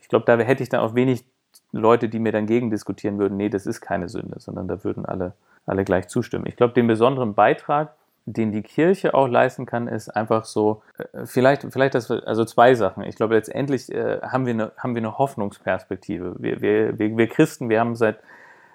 ich 0.00 0.08
glaube, 0.08 0.24
da 0.24 0.38
hätte 0.38 0.62
ich 0.62 0.70
dann 0.70 0.80
auch 0.80 0.94
wenig 0.94 1.24
Leute, 1.72 2.08
die 2.08 2.18
mir 2.18 2.32
dann 2.32 2.46
gegen 2.46 2.70
diskutieren 2.70 3.18
würden, 3.18 3.36
nee, 3.36 3.48
das 3.48 3.66
ist 3.66 3.80
keine 3.80 4.08
Sünde, 4.08 4.40
sondern 4.40 4.68
da 4.68 4.82
würden 4.82 5.04
alle, 5.04 5.34
alle 5.66 5.84
gleich 5.84 6.08
zustimmen. 6.08 6.46
Ich 6.46 6.56
glaube, 6.56 6.72
den 6.72 6.86
besonderen 6.86 7.34
Beitrag, 7.34 7.94
den 8.24 8.52
die 8.52 8.62
Kirche 8.62 9.14
auch 9.14 9.26
leisten 9.26 9.66
kann, 9.66 9.88
ist 9.88 10.08
einfach 10.08 10.44
so, 10.44 10.82
äh, 10.98 11.26
vielleicht, 11.26 11.66
vielleicht 11.70 11.94
das, 11.94 12.10
also 12.10 12.44
zwei 12.44 12.74
Sachen. 12.74 13.02
Ich 13.04 13.16
glaube, 13.16 13.34
letztendlich 13.34 13.92
äh, 13.92 14.20
haben, 14.22 14.46
wir 14.46 14.54
eine, 14.54 14.72
haben 14.78 14.94
wir 14.94 15.00
eine 15.02 15.18
Hoffnungsperspektive. 15.18 16.36
Wir, 16.38 16.60
wir, 16.60 16.98
wir 16.98 17.26
Christen, 17.26 17.68
wir 17.68 17.80
haben 17.80 17.96
seit 17.96 18.18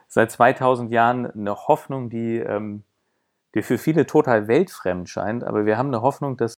seit 0.08 0.32
2000 0.32 0.92
Jahren 0.92 1.30
eine 1.30 1.56
Hoffnung, 1.56 2.10
die, 2.10 2.38
ähm, 2.38 2.84
die 3.56 3.62
für 3.62 3.78
viele 3.78 4.06
total 4.06 4.48
weltfremd 4.48 5.10
scheint, 5.10 5.44
aber 5.44 5.66
wir 5.66 5.78
haben 5.78 5.88
eine 5.88 6.02
Hoffnung, 6.02 6.38
dass 6.38 6.56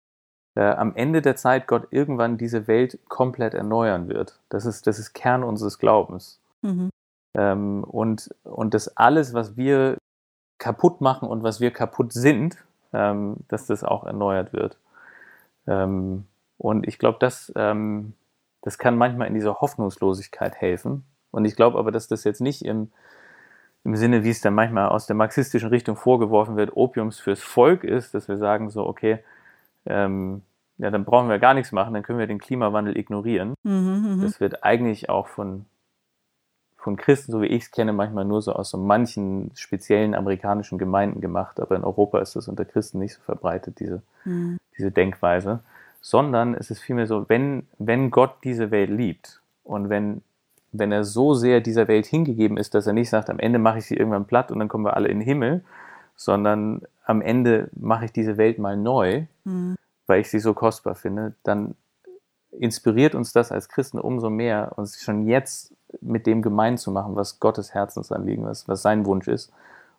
äh, 0.55 0.63
am 0.63 0.95
Ende 0.97 1.23
der 1.23 1.37
Zeit 1.37 1.67
Gott 1.67 1.89
irgendwann 1.91 2.39
diese 2.39 2.67
Welt 2.67 2.99
komplett 3.09 3.55
erneuern 3.55 4.09
wird. 4.09 4.41
Das 4.49 4.67
ist, 4.67 4.87
das 4.87 4.99
ist 4.99 5.13
Kern 5.13 5.45
unseres 5.45 5.79
Glaubens. 5.79 6.41
Mhm. 6.63 6.91
Ähm, 7.35 7.85
und, 7.85 8.31
und 8.43 8.75
dass 8.75 8.97
alles, 8.97 9.35
was 9.35 9.57
wir 9.57 9.97
kaputt 10.59 11.01
machen 11.01 11.29
und 11.29 11.43
was 11.43 11.61
wir 11.61 11.71
kaputt 11.71 12.13
sind, 12.13 12.57
ähm, 12.93 13.37
dass 13.49 13.67
das 13.67 13.85
auch 13.85 14.05
erneuert 14.05 14.53
wird. 14.53 14.79
Ähm, 15.67 16.27
und 16.57 16.89
ich 16.89 16.99
glaube, 16.99 17.19
das, 17.21 17.53
ähm, 17.55 18.15
das 18.63 18.79
kann 18.79 18.97
manchmal 18.97 19.29
in 19.29 19.35
dieser 19.35 19.61
Hoffnungslosigkeit 19.61 20.57
helfen. 20.57 21.05
Und 21.31 21.45
ich 21.45 21.55
glaube 21.55 21.79
aber, 21.79 21.93
dass 21.93 22.09
das 22.09 22.25
jetzt 22.25 22.41
nicht 22.41 22.65
im, 22.65 22.91
im 23.89 23.97
Sinne, 23.97 24.23
wie 24.23 24.29
es 24.29 24.43
dann 24.43 24.53
manchmal 24.53 24.91
aus 24.91 25.07
der 25.07 25.17
marxistischen 25.17 25.71
Richtung 25.71 25.97
vorgeworfen 25.97 26.57
wird, 26.57 26.77
Opiums 26.77 27.19
fürs 27.21 27.41
Volk 27.41 27.85
ist, 27.85 28.13
dass 28.13 28.29
wir 28.29 28.37
sagen 28.37 28.69
so, 28.69 28.87
okay, 28.87 29.21
ähm, 29.87 30.43
ja, 30.77 30.91
dann 30.91 31.07
brauchen 31.07 31.31
wir 31.31 31.39
gar 31.39 31.55
nichts 31.55 31.73
machen, 31.73 31.95
dann 31.95 32.03
können 32.03 32.19
wir 32.19 32.27
den 32.27 32.39
Klimawandel 32.39 32.99
ignorieren. 32.99 33.55
Mhm, 33.63 34.17
mhm. 34.17 34.21
das 34.21 34.41
wird 34.41 34.63
eigentlich 34.63 35.09
auch 35.09 35.29
von, 35.29 35.65
von 36.77 36.97
Christen, 36.99 37.33
so 37.33 37.41
wie 37.41 37.47
ich 37.47 37.63
es 37.63 37.71
kenne, 37.71 37.95
manchmal 37.95 38.27
nur 38.27 38.43
so 38.43 38.53
aus 38.53 38.69
so 38.69 38.77
manchen 38.77 39.53
speziellen 39.55 40.15
amerikanischen 40.15 40.77
Gemeinden 40.77 41.23
gemacht, 41.23 41.59
aber 41.59 41.75
in 41.75 41.83
Europa 41.83 42.19
ist 42.19 42.37
das 42.37 42.47
unter 42.47 42.67
Christen 42.67 42.99
nicht 42.99 43.15
so 43.15 43.23
verbreitet, 43.23 43.81
diese, 43.81 44.03
mhm. 44.27 44.59
diese 44.77 44.91
Denkweise. 44.91 45.61
Sondern 46.03 46.53
es 46.53 46.71
ist 46.71 46.81
vielmehr 46.81 47.07
so, 47.07 47.27
wenn, 47.31 47.67
wenn 47.79 48.11
Gott 48.11 48.37
diese 48.45 48.71
Welt 48.71 48.91
liebt 48.91 49.41
und 49.65 49.89
wenn 49.89 50.21
wenn 50.73 50.93
er 50.93 51.05
so 51.05 51.35
sehr 51.35 51.61
dieser 51.61 51.89
Welt 51.89 52.07
hingegeben 52.07 52.57
ist, 52.57 52.75
dass 52.75 52.87
er 52.87 52.93
nicht 52.93 53.11
sagt, 53.11 53.31
am 53.31 53.39
Ende 53.39 53.59
mache 53.59 53.79
ich 53.79 53.87
sie 53.87 53.97
irgendwann 53.97 54.27
platt 54.27 54.51
und 54.51 54.59
dann 54.59 54.69
kommen 54.69 54.85
wir 54.85 54.97
alle 54.97 55.09
in 55.09 55.19
den 55.19 55.27
Himmel, 55.27 55.65
sondern 56.17 56.83
am 57.05 57.23
Ende 57.23 57.71
mache 57.75 58.07
ich 58.07 58.13
diese 58.13 58.37
Welt 58.37 58.59
mal 58.59 58.77
neu, 58.77 59.25
mhm. 59.45 59.77
weil 60.07 60.21
ich 60.21 60.31
sie 60.31 60.41
so 60.41 60.53
kostbar 60.53 60.95
finde, 60.95 61.35
dann 61.43 61.75
inspiriert 62.51 63.15
uns 63.15 63.33
das 63.33 63.53
als 63.53 63.69
Christen 63.69 63.99
umso 63.99 64.31
mehr, 64.31 64.73
uns 64.77 65.01
schon 65.01 65.27
jetzt 65.27 65.73
mit 66.01 66.27
dem 66.27 66.43
gemein 66.43 66.77
zu 66.77 66.91
machen, 66.91 67.17
was 67.17 67.41
Gottes 67.41 67.73
Herzensanliegen 67.73 68.47
ist, 68.47 68.69
was 68.69 68.83
sein 68.83 69.07
Wunsch 69.07 69.29
ist. 69.29 69.53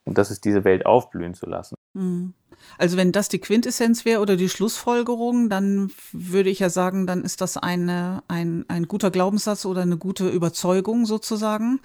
Und 0.05 0.17
das 0.17 0.31
ist, 0.31 0.45
diese 0.45 0.63
Welt 0.63 0.85
aufblühen 0.85 1.33
zu 1.33 1.47
lassen. 1.47 1.75
Mhm. 1.93 2.33
Also 2.77 2.97
wenn 2.97 3.11
das 3.11 3.29
die 3.29 3.39
Quintessenz 3.39 4.05
wäre 4.05 4.21
oder 4.21 4.35
die 4.35 4.49
Schlussfolgerung, 4.49 5.49
dann 5.49 5.91
würde 6.11 6.49
ich 6.49 6.59
ja 6.59 6.69
sagen, 6.69 7.07
dann 7.07 7.23
ist 7.23 7.41
das 7.41 7.57
eine, 7.57 8.23
ein, 8.27 8.65
ein 8.67 8.87
guter 8.87 9.11
Glaubenssatz 9.11 9.65
oder 9.65 9.81
eine 9.81 9.97
gute 9.97 10.29
Überzeugung 10.29 11.05
sozusagen. 11.05 11.79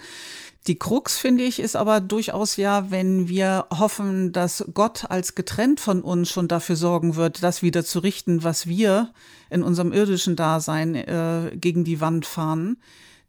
Die 0.67 0.79
Krux, 0.79 1.17
finde 1.17 1.43
ich, 1.43 1.59
ist 1.59 1.75
aber 1.75 2.01
durchaus 2.01 2.55
ja, 2.57 2.89
wenn 2.89 3.27
wir 3.27 3.67
hoffen, 3.71 4.31
dass 4.31 4.65
Gott 4.73 5.05
als 5.09 5.35
getrennt 5.35 5.79
von 5.79 6.01
uns 6.01 6.29
schon 6.29 6.47
dafür 6.47 6.75
sorgen 6.75 7.15
wird, 7.15 7.43
das 7.43 7.61
wieder 7.61 7.85
zu 7.85 7.99
richten, 7.99 8.43
was 8.43 8.65
wir 8.65 9.11
in 9.49 9.61
unserem 9.61 9.93
irdischen 9.93 10.35
Dasein 10.35 10.95
äh, 10.95 11.51
gegen 11.55 11.83
die 11.83 12.01
Wand 12.01 12.25
fahren 12.25 12.77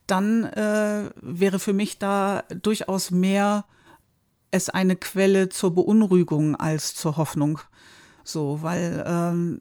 dann 0.07 0.45
äh, 0.45 1.11
wäre 1.21 1.59
für 1.59 1.73
mich 1.73 1.99
da 1.99 2.45
durchaus 2.63 3.11
mehr 3.11 3.65
es 4.51 4.71
eine 4.71 4.97
Quelle 4.97 5.49
zur 5.49 5.75
Beunruhigung 5.75 6.57
als 6.57 6.95
zur 6.95 7.17
Hoffnung. 7.17 7.61
So, 8.25 8.63
weil 8.63 9.05
ähm, 9.07 9.61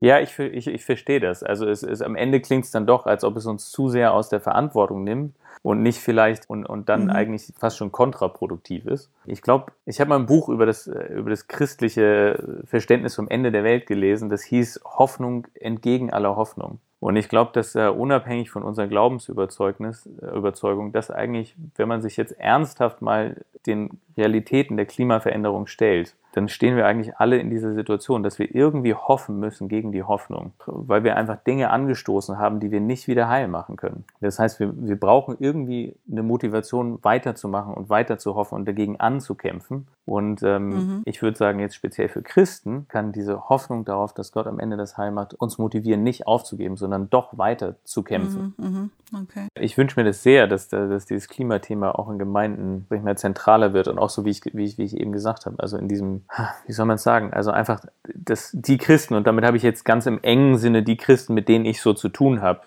ja, 0.00 0.20
ich, 0.20 0.38
ich, 0.38 0.66
ich 0.66 0.84
verstehe 0.84 1.20
das. 1.20 1.42
Also 1.42 1.66
es, 1.66 1.82
es 1.82 2.02
am 2.02 2.14
Ende 2.14 2.40
klingt 2.40 2.66
es 2.66 2.70
dann 2.70 2.86
doch, 2.86 3.06
als 3.06 3.24
ob 3.24 3.36
es 3.36 3.46
uns 3.46 3.70
zu 3.70 3.88
sehr 3.88 4.12
aus 4.12 4.28
der 4.28 4.40
Verantwortung 4.40 5.02
nimmt 5.02 5.34
und 5.62 5.82
nicht 5.82 5.98
vielleicht 5.98 6.50
und, 6.50 6.66
und 6.66 6.90
dann 6.90 7.04
mhm. 7.04 7.10
eigentlich 7.10 7.52
fast 7.56 7.78
schon 7.78 7.90
kontraproduktiv 7.90 8.84
ist. 8.84 9.10
Ich 9.24 9.40
glaube, 9.40 9.72
ich 9.86 10.00
habe 10.00 10.10
mal 10.10 10.18
ein 10.18 10.26
Buch 10.26 10.50
über 10.50 10.66
das, 10.66 10.86
über 10.86 11.30
das 11.30 11.48
christliche 11.48 12.62
Verständnis 12.66 13.14
vom 13.14 13.28
Ende 13.28 13.50
der 13.50 13.64
Welt 13.64 13.86
gelesen, 13.86 14.28
das 14.28 14.42
hieß 14.42 14.82
Hoffnung 14.84 15.46
entgegen 15.54 16.12
aller 16.12 16.36
Hoffnung. 16.36 16.80
Und 17.04 17.16
ich 17.16 17.28
glaube, 17.28 17.50
dass 17.52 17.74
äh, 17.74 17.88
unabhängig 17.88 18.50
von 18.50 18.62
unserer 18.62 18.86
Glaubensüberzeugnis, 18.86 20.06
äh, 20.22 20.90
dass 20.90 21.10
eigentlich, 21.10 21.54
wenn 21.76 21.86
man 21.86 22.00
sich 22.00 22.16
jetzt 22.16 22.32
ernsthaft 22.40 23.02
mal 23.02 23.44
den 23.66 24.00
Realitäten 24.16 24.78
der 24.78 24.86
Klimaveränderung 24.86 25.66
stellt, 25.66 26.16
dann 26.34 26.48
stehen 26.48 26.74
wir 26.76 26.84
eigentlich 26.84 27.16
alle 27.18 27.38
in 27.38 27.48
dieser 27.48 27.74
Situation, 27.74 28.24
dass 28.24 28.40
wir 28.40 28.52
irgendwie 28.52 28.92
hoffen 28.92 29.38
müssen 29.38 29.68
gegen 29.68 29.92
die 29.92 30.02
Hoffnung, 30.02 30.52
weil 30.66 31.04
wir 31.04 31.16
einfach 31.16 31.36
Dinge 31.36 31.70
angestoßen 31.70 32.38
haben, 32.38 32.58
die 32.58 32.72
wir 32.72 32.80
nicht 32.80 33.06
wieder 33.06 33.28
heil 33.28 33.46
machen 33.46 33.76
können. 33.76 34.04
Das 34.20 34.40
heißt, 34.40 34.58
wir, 34.58 34.72
wir 34.76 34.98
brauchen 34.98 35.36
irgendwie 35.38 35.94
eine 36.10 36.24
Motivation 36.24 36.98
weiterzumachen 37.02 37.74
und 37.74 37.88
weiter 37.88 38.18
zu 38.18 38.34
hoffen 38.34 38.56
und 38.56 38.66
dagegen 38.66 38.98
anzukämpfen. 38.98 39.86
Und 40.06 40.42
ähm, 40.42 40.68
mhm. 40.68 41.02
ich 41.04 41.22
würde 41.22 41.38
sagen, 41.38 41.60
jetzt 41.60 41.76
speziell 41.76 42.08
für 42.08 42.22
Christen 42.22 42.86
kann 42.88 43.12
diese 43.12 43.48
Hoffnung 43.48 43.84
darauf, 43.84 44.12
dass 44.12 44.32
Gott 44.32 44.48
am 44.48 44.58
Ende 44.58 44.76
das 44.76 44.98
Heil 44.98 45.12
macht, 45.12 45.34
uns 45.34 45.58
motivieren, 45.58 46.02
nicht 46.02 46.26
aufzugeben, 46.26 46.76
sondern 46.76 47.08
doch 47.10 47.38
weiter 47.38 47.76
zu 47.84 48.02
kämpfen. 48.02 48.54
Mhm, 48.56 48.66
mhm. 48.66 48.90
Okay. 49.14 49.48
Ich 49.58 49.76
wünsche 49.78 49.98
mir 49.98 50.04
das 50.04 50.22
sehr, 50.22 50.46
dass, 50.46 50.68
dass 50.68 51.06
dieses 51.06 51.28
Klimathema 51.28 51.90
auch 51.92 52.08
in 52.08 52.18
Gemeinden 52.18 52.86
nicht 52.90 53.04
mehr 53.04 53.16
zentraler 53.16 53.72
wird 53.72 53.88
und 53.88 53.98
auch 53.98 54.10
so, 54.10 54.24
wie 54.24 54.30
ich, 54.30 54.40
wie 54.52 54.64
ich, 54.64 54.78
wie 54.78 54.84
ich 54.84 54.96
eben 54.96 55.12
gesagt 55.12 55.46
habe, 55.46 55.56
also 55.58 55.76
in 55.76 55.88
diesem 55.88 56.24
wie 56.66 56.72
soll 56.72 56.86
man 56.86 56.96
es 56.96 57.02
sagen, 57.02 57.32
also 57.32 57.50
einfach 57.50 57.80
dass 58.14 58.50
die 58.52 58.78
Christen, 58.78 59.14
und 59.14 59.26
damit 59.26 59.44
habe 59.44 59.56
ich 59.56 59.62
jetzt 59.62 59.84
ganz 59.84 60.06
im 60.06 60.22
engen 60.22 60.58
Sinne 60.58 60.82
die 60.82 60.96
Christen, 60.96 61.34
mit 61.34 61.48
denen 61.48 61.64
ich 61.64 61.80
so 61.80 61.92
zu 61.92 62.08
tun 62.08 62.42
habe, 62.42 62.60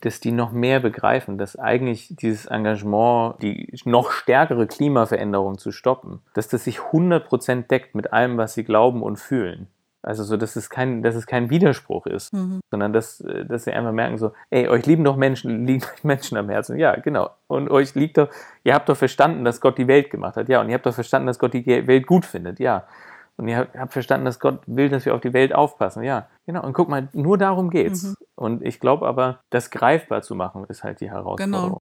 dass 0.00 0.20
die 0.20 0.32
noch 0.32 0.52
mehr 0.52 0.80
begreifen, 0.80 1.36
dass 1.36 1.56
eigentlich 1.56 2.08
dieses 2.10 2.46
Engagement, 2.46 3.42
die 3.42 3.78
noch 3.84 4.10
stärkere 4.10 4.66
Klimaveränderung 4.66 5.58
zu 5.58 5.72
stoppen, 5.72 6.20
dass 6.34 6.48
das 6.48 6.64
sich 6.64 6.78
100% 6.78 7.66
deckt 7.68 7.94
mit 7.94 8.12
allem, 8.12 8.38
was 8.38 8.54
sie 8.54 8.64
glauben 8.64 9.02
und 9.02 9.18
fühlen. 9.18 9.66
Also 10.02 10.24
so, 10.24 10.36
dass 10.36 10.56
es 10.56 10.70
kein, 10.70 11.02
dass 11.02 11.14
es 11.14 11.26
kein 11.26 11.50
Widerspruch 11.50 12.06
ist, 12.06 12.32
mhm. 12.32 12.60
sondern 12.70 12.92
dass, 12.92 13.22
dass 13.46 13.64
sie 13.64 13.72
einfach 13.72 13.92
merken 13.92 14.16
so, 14.16 14.32
ey, 14.48 14.66
euch 14.68 14.86
lieben 14.86 15.04
doch 15.04 15.16
Menschen, 15.16 15.66
lieben 15.66 15.84
Menschen 16.02 16.38
am 16.38 16.48
Herzen. 16.48 16.78
Ja, 16.78 16.96
genau. 16.96 17.30
Und 17.48 17.70
euch 17.70 17.94
liegt 17.94 18.16
doch, 18.16 18.28
ihr 18.64 18.74
habt 18.74 18.88
doch 18.88 18.96
verstanden, 18.96 19.44
dass 19.44 19.60
Gott 19.60 19.76
die 19.76 19.88
Welt 19.88 20.10
gemacht 20.10 20.36
hat. 20.36 20.48
Ja, 20.48 20.60
und 20.60 20.68
ihr 20.68 20.74
habt 20.74 20.86
doch 20.86 20.94
verstanden, 20.94 21.26
dass 21.26 21.38
Gott 21.38 21.52
die 21.52 21.66
Welt 21.66 22.06
gut 22.06 22.24
findet. 22.24 22.60
Ja. 22.60 22.86
Und 23.36 23.48
ihr 23.48 23.68
habt 23.74 23.92
verstanden, 23.92 24.26
dass 24.26 24.38
Gott 24.38 24.60
will, 24.66 24.90
dass 24.90 25.06
wir 25.06 25.14
auf 25.14 25.20
die 25.20 25.32
Welt 25.32 25.54
aufpassen. 25.54 26.02
Ja, 26.02 26.28
genau. 26.46 26.62
Und 26.62 26.74
guck 26.74 26.88
mal, 26.88 27.08
nur 27.12 27.38
darum 27.38 27.70
geht's. 27.70 28.02
Mhm. 28.02 28.14
Und 28.36 28.62
ich 28.62 28.80
glaube 28.80 29.06
aber, 29.06 29.40
das 29.50 29.70
greifbar 29.70 30.22
zu 30.22 30.34
machen, 30.34 30.64
ist 30.68 30.84
halt 30.84 31.00
die 31.00 31.10
Herausforderung. 31.10 31.68
Genau. 31.68 31.80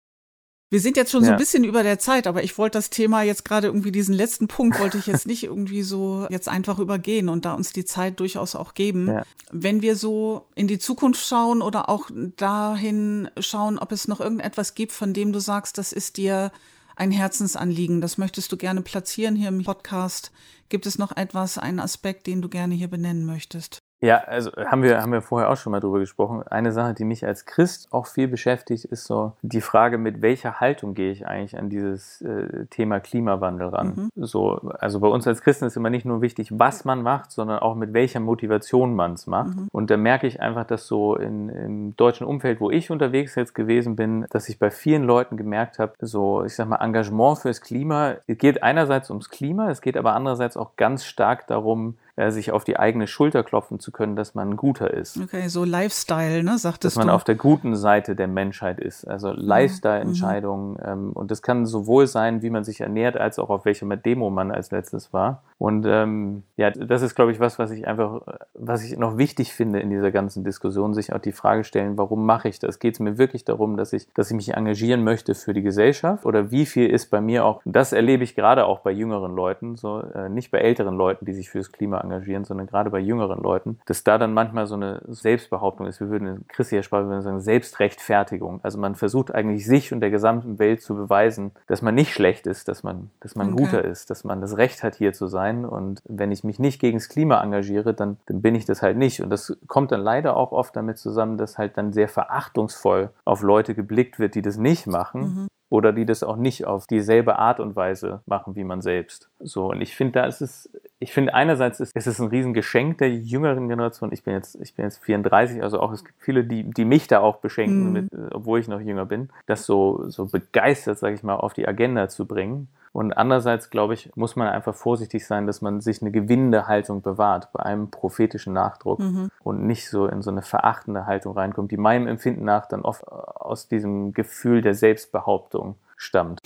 Wir 0.71 0.79
sind 0.79 0.97
jetzt 0.97 1.11
schon 1.11 1.21
ja. 1.21 1.27
so 1.27 1.31
ein 1.31 1.37
bisschen 1.37 1.63
über 1.63 1.81
der 1.81 1.97
Zeit, 1.97 2.27
aber 2.27 2.43
ich 2.43 2.57
wollte 2.59 2.77
das 2.77 2.91
Thema 2.91 3.23
jetzt 3.23 3.43
gerade 3.43 3.67
irgendwie 3.67 3.91
diesen 3.91 4.13
letzten 4.13 4.47
Punkt 4.47 4.79
wollte 4.79 4.99
ich 4.99 5.07
jetzt 5.07 5.25
nicht 5.25 5.43
irgendwie 5.43 5.81
so 5.81 6.27
jetzt 6.29 6.47
einfach 6.47 6.77
übergehen 6.77 7.27
und 7.27 7.45
da 7.45 7.53
uns 7.55 7.73
die 7.73 7.85
Zeit 7.85 8.19
durchaus 8.19 8.55
auch 8.55 8.75
geben. 8.75 9.07
Ja. 9.07 9.23
Wenn 9.51 9.81
wir 9.81 9.95
so 9.95 10.47
in 10.53 10.67
die 10.67 10.77
Zukunft 10.77 11.25
schauen 11.25 11.63
oder 11.63 11.89
auch 11.89 12.11
dahin 12.37 13.29
schauen, 13.39 13.79
ob 13.79 13.91
es 13.91 14.07
noch 14.07 14.19
irgendetwas 14.19 14.75
gibt, 14.75 14.91
von 14.91 15.13
dem 15.13 15.33
du 15.33 15.39
sagst, 15.39 15.79
das 15.79 15.91
ist 15.91 16.17
dir 16.17 16.51
ein 16.95 17.11
Herzensanliegen, 17.11 17.99
das 17.99 18.19
möchtest 18.19 18.51
du 18.51 18.57
gerne 18.57 18.81
platzieren 18.81 19.35
hier 19.35 19.47
im 19.47 19.63
Podcast. 19.63 20.31
Gibt 20.67 20.85
es 20.85 20.99
noch 20.99 21.17
etwas, 21.17 21.57
einen 21.57 21.79
Aspekt, 21.79 22.27
den 22.27 22.43
du 22.43 22.49
gerne 22.49 22.75
hier 22.75 22.89
benennen 22.89 23.25
möchtest? 23.25 23.79
Ja, 24.01 24.17
also 24.17 24.51
haben 24.51 24.81
wir, 24.81 25.01
haben 25.01 25.11
wir 25.11 25.21
vorher 25.21 25.49
auch 25.49 25.57
schon 25.57 25.71
mal 25.71 25.79
drüber 25.79 25.99
gesprochen. 25.99 26.43
Eine 26.47 26.71
Sache, 26.71 26.93
die 26.93 27.03
mich 27.03 27.25
als 27.25 27.45
Christ 27.45 27.89
auch 27.91 28.07
viel 28.07 28.27
beschäftigt, 28.27 28.85
ist 28.85 29.05
so 29.05 29.33
die 29.41 29.61
Frage, 29.61 29.97
mit 29.97 30.21
welcher 30.21 30.59
Haltung 30.59 30.93
gehe 30.93 31.11
ich 31.11 31.27
eigentlich 31.27 31.57
an 31.57 31.69
dieses 31.69 32.21
äh, 32.21 32.65
Thema 32.69 32.99
Klimawandel 33.01 33.67
ran? 33.67 34.09
Mhm. 34.15 34.25
So, 34.25 34.71
also 34.79 35.01
bei 35.01 35.07
uns 35.07 35.27
als 35.27 35.41
Christen 35.41 35.65
ist 35.65 35.75
immer 35.75 35.89
nicht 35.89 36.05
nur 36.05 36.21
wichtig, 36.21 36.57
was 36.57 36.85
man 36.85 37.01
macht, 37.01 37.31
sondern 37.31 37.59
auch 37.59 37.75
mit 37.75 37.93
welcher 37.93 38.21
Motivation 38.21 38.95
man 38.95 39.13
es 39.13 39.27
macht. 39.27 39.55
Mhm. 39.55 39.67
Und 39.71 39.89
da 39.89 39.97
merke 39.97 40.27
ich 40.27 40.41
einfach, 40.41 40.65
dass 40.65 40.87
so 40.87 41.15
in, 41.15 41.49
im 41.49 41.95
deutschen 41.97 42.25
Umfeld, 42.25 42.61
wo 42.61 42.71
ich 42.71 42.91
unterwegs 42.91 43.35
jetzt 43.35 43.53
gewesen 43.53 43.97
bin, 43.97 44.25
dass 44.29 44.47
ich 44.47 44.59
bei 44.59 44.71
vielen 44.71 45.03
Leuten 45.03 45.35
gemerkt 45.35 45.77
habe, 45.77 45.93
so, 45.99 46.43
ich 46.45 46.55
sag 46.55 46.69
mal, 46.69 46.77
Engagement 46.77 47.39
fürs 47.39 47.59
Klima, 47.59 48.15
es 48.27 48.37
geht 48.37 48.63
einerseits 48.63 49.09
ums 49.09 49.29
Klima, 49.29 49.69
es 49.69 49.81
geht 49.81 49.97
aber 49.97 50.13
andererseits 50.13 50.55
auch 50.55 50.77
ganz 50.77 51.03
stark 51.03 51.47
darum, 51.47 51.97
äh, 52.19 52.31
sich 52.31 52.51
auf 52.51 52.63
die 52.63 52.77
eigene 52.77 53.07
Schulter 53.07 53.43
klopfen 53.43 53.79
zu 53.79 53.91
können, 53.91 54.15
dass 54.15 54.35
man 54.35 54.51
ein 54.51 54.57
guter 54.57 54.93
ist. 54.93 55.17
Okay, 55.17 55.47
so 55.47 55.63
Lifestyle, 55.63 56.43
ne, 56.43 56.57
sagtest 56.57 56.95
du. 56.95 56.99
Dass 56.99 57.05
man 57.07 57.15
auf 57.15 57.23
der 57.23 57.35
guten 57.35 57.75
Seite 57.75 58.15
der 58.15 58.27
Menschheit 58.27 58.79
ist. 58.79 59.05
Also. 59.05 59.31
Lifestyle-Entscheidungen. 59.31 60.71
Mhm. 60.73 60.79
Ähm, 60.85 61.11
und 61.13 61.31
das 61.31 61.41
kann 61.41 61.65
sowohl 61.65 62.07
sein, 62.07 62.41
wie 62.41 62.49
man 62.49 62.63
sich 62.63 62.81
ernährt, 62.81 63.15
als 63.15 63.39
auch 63.39 63.49
auf 63.49 63.63
welcher 63.65 63.87
Demo 63.95 64.29
man 64.29 64.51
als 64.51 64.71
letztes 64.71 65.13
war. 65.13 65.43
Und 65.57 65.85
ähm, 65.87 66.43
ja, 66.57 66.71
das 66.71 67.01
ist, 67.01 67.15
glaube 67.15 67.31
ich, 67.31 67.39
was, 67.39 67.59
was 67.59 67.71
ich 67.71 67.87
einfach, 67.87 68.21
was 68.53 68.83
ich 68.83 68.97
noch 68.97 69.17
wichtig 69.17 69.53
finde 69.53 69.79
in 69.79 69.89
dieser 69.89 70.11
ganzen 70.11 70.43
Diskussion, 70.43 70.93
sich 70.93 71.13
auch 71.13 71.19
die 71.19 71.31
Frage 71.31 71.63
stellen, 71.63 71.97
warum 71.97 72.25
mache 72.25 72.47
ich 72.49 72.59
das? 72.59 72.79
Geht 72.79 72.95
es 72.95 72.99
mir 72.99 73.17
wirklich 73.17 73.45
darum, 73.45 73.77
dass 73.77 73.93
ich, 73.93 74.07
dass 74.13 74.29
ich 74.29 74.35
mich 74.35 74.53
engagieren 74.53 75.03
möchte 75.03 75.35
für 75.35 75.53
die 75.53 75.61
Gesellschaft? 75.61 76.25
Oder 76.25 76.51
wie 76.51 76.65
viel 76.65 76.89
ist 76.89 77.11
bei 77.11 77.21
mir 77.21 77.45
auch, 77.45 77.61
das 77.65 77.93
erlebe 77.93 78.23
ich 78.23 78.35
gerade 78.35 78.65
auch 78.65 78.79
bei 78.79 78.91
jüngeren 78.91 79.35
Leuten, 79.35 79.75
so 79.75 80.01
äh, 80.01 80.29
nicht 80.29 80.51
bei 80.51 80.59
älteren 80.59 80.95
Leuten, 80.95 81.25
die 81.25 81.33
sich 81.33 81.49
fürs 81.49 81.71
Klima 81.71 81.99
engagieren, 81.99 82.08
sondern 82.45 82.67
gerade 82.67 82.89
bei 82.89 82.99
jüngeren 82.99 83.41
Leuten, 83.41 83.79
dass 83.85 84.03
da 84.03 84.17
dann 84.17 84.33
manchmal 84.33 84.67
so 84.67 84.75
eine 84.75 85.01
Selbstbehauptung 85.07 85.87
ist. 85.87 85.99
Wir 85.99 86.09
würden 86.09 86.27
in 86.27 86.47
christlicher 86.47 86.83
Sprache 86.83 87.07
würden 87.07 87.21
sagen, 87.21 87.39
Selbstrechtfertigung. 87.39 88.59
Also 88.63 88.77
man 88.77 88.95
versucht 88.95 89.33
eigentlich 89.33 89.65
sich 89.65 89.91
und 89.93 90.01
der 90.01 90.11
gesamten 90.11 90.59
Welt 90.59 90.81
zu 90.81 90.95
beweisen, 90.95 91.51
dass 91.67 91.81
man 91.81 91.95
nicht 91.95 92.13
schlecht 92.13 92.47
ist, 92.47 92.67
dass 92.67 92.83
man, 92.83 93.09
dass 93.19 93.35
man 93.35 93.53
okay. 93.53 93.63
guter 93.63 93.83
ist, 93.83 94.09
dass 94.09 94.23
man 94.23 94.41
das 94.41 94.57
Recht 94.57 94.83
hat, 94.83 94.95
hier 94.95 95.13
zu 95.13 95.27
sein 95.27 95.39
sein. 95.39 95.65
Und 95.65 96.01
wenn 96.05 96.31
ich 96.31 96.43
mich 96.43 96.59
nicht 96.59 96.79
gegen 96.79 96.97
das 96.97 97.09
Klima 97.09 97.41
engagiere, 97.41 97.93
dann, 97.93 98.17
dann 98.25 98.41
bin 98.41 98.55
ich 98.55 98.65
das 98.65 98.81
halt 98.81 98.97
nicht. 98.97 99.21
Und 99.21 99.29
das 99.29 99.57
kommt 99.67 99.91
dann 99.91 100.01
leider 100.01 100.35
auch 100.35 100.51
oft 100.51 100.75
damit 100.75 100.97
zusammen, 100.97 101.37
dass 101.37 101.57
halt 101.57 101.77
dann 101.77 101.93
sehr 101.93 102.09
verachtungsvoll 102.09 103.09
auf 103.25 103.41
Leute 103.41 103.75
geblickt 103.75 104.19
wird, 104.19 104.35
die 104.35 104.41
das 104.41 104.57
nicht 104.57 104.87
machen. 104.87 105.21
Mhm 105.21 105.47
oder 105.71 105.93
die 105.93 106.05
das 106.05 106.23
auch 106.23 106.35
nicht 106.35 106.65
auf 106.65 106.87
dieselbe 106.87 107.37
Art 107.37 107.59
und 107.59 107.75
Weise 107.75 108.21
machen 108.25 108.55
wie 108.55 108.63
man 108.63 108.81
selbst. 108.81 109.29
So, 109.39 109.69
und 109.69 109.81
ich 109.81 109.95
finde, 109.95 110.13
da 110.13 110.25
ist 110.25 110.41
es, 110.41 110.67
ich 111.01 111.13
finde 111.13 111.33
einerseits 111.33 111.79
ist, 111.79 111.95
ist 111.95 112.07
es 112.07 112.19
ein 112.19 112.27
Riesengeschenk 112.27 112.97
der 112.97 113.09
jüngeren 113.09 113.69
Generation. 113.69 114.11
Ich 114.11 114.23
bin 114.23 114.33
jetzt, 114.33 114.59
ich 114.61 114.75
bin 114.75 114.83
jetzt 114.83 115.01
34, 115.03 115.63
also 115.63 115.79
auch 115.79 115.93
es 115.93 116.03
gibt 116.03 116.21
viele, 116.21 116.43
die, 116.43 116.63
die 116.63 116.83
mich 116.83 117.07
da 117.07 117.21
auch 117.21 117.37
beschenken, 117.37 117.87
mhm. 117.87 117.93
mit, 117.93 118.09
obwohl 118.33 118.59
ich 118.59 118.67
noch 118.67 118.81
jünger 118.81 119.05
bin, 119.05 119.29
das 119.45 119.65
so, 119.65 120.09
so 120.09 120.25
begeistert, 120.25 120.99
sage 120.99 121.15
ich 121.15 121.23
mal, 121.23 121.35
auf 121.35 121.53
die 121.53 121.67
Agenda 121.67 122.09
zu 122.09 122.25
bringen. 122.25 122.67
Und 122.91 123.13
andererseits, 123.13 123.69
glaube 123.69 123.93
ich, 123.93 124.11
muss 124.15 124.35
man 124.35 124.49
einfach 124.49 124.75
vorsichtig 124.75 125.25
sein, 125.25 125.47
dass 125.47 125.61
man 125.61 125.79
sich 125.79 126.01
eine 126.01 126.11
gewinnende 126.11 126.67
Haltung 126.67 127.01
bewahrt 127.01 127.49
bei 127.53 127.63
einem 127.63 127.91
prophetischen 127.91 128.51
Nachdruck 128.51 128.99
mhm. 128.99 129.29
und 129.41 129.65
nicht 129.65 129.89
so 129.89 130.07
in 130.07 130.21
so 130.21 130.31
eine 130.31 130.41
verachtende 130.41 131.05
Haltung 131.05 131.33
reinkommt, 131.33 131.71
die 131.71 131.77
meinem 131.77 132.07
Empfinden 132.07 132.43
nach 132.43 132.65
dann 132.65 132.81
oft 132.81 133.07
aus 133.07 133.67
diesem 133.67 134.13
Gefühl 134.13 134.61
der 134.61 134.73
Selbstbehauptung 134.73 135.75
stammt. 135.95 136.41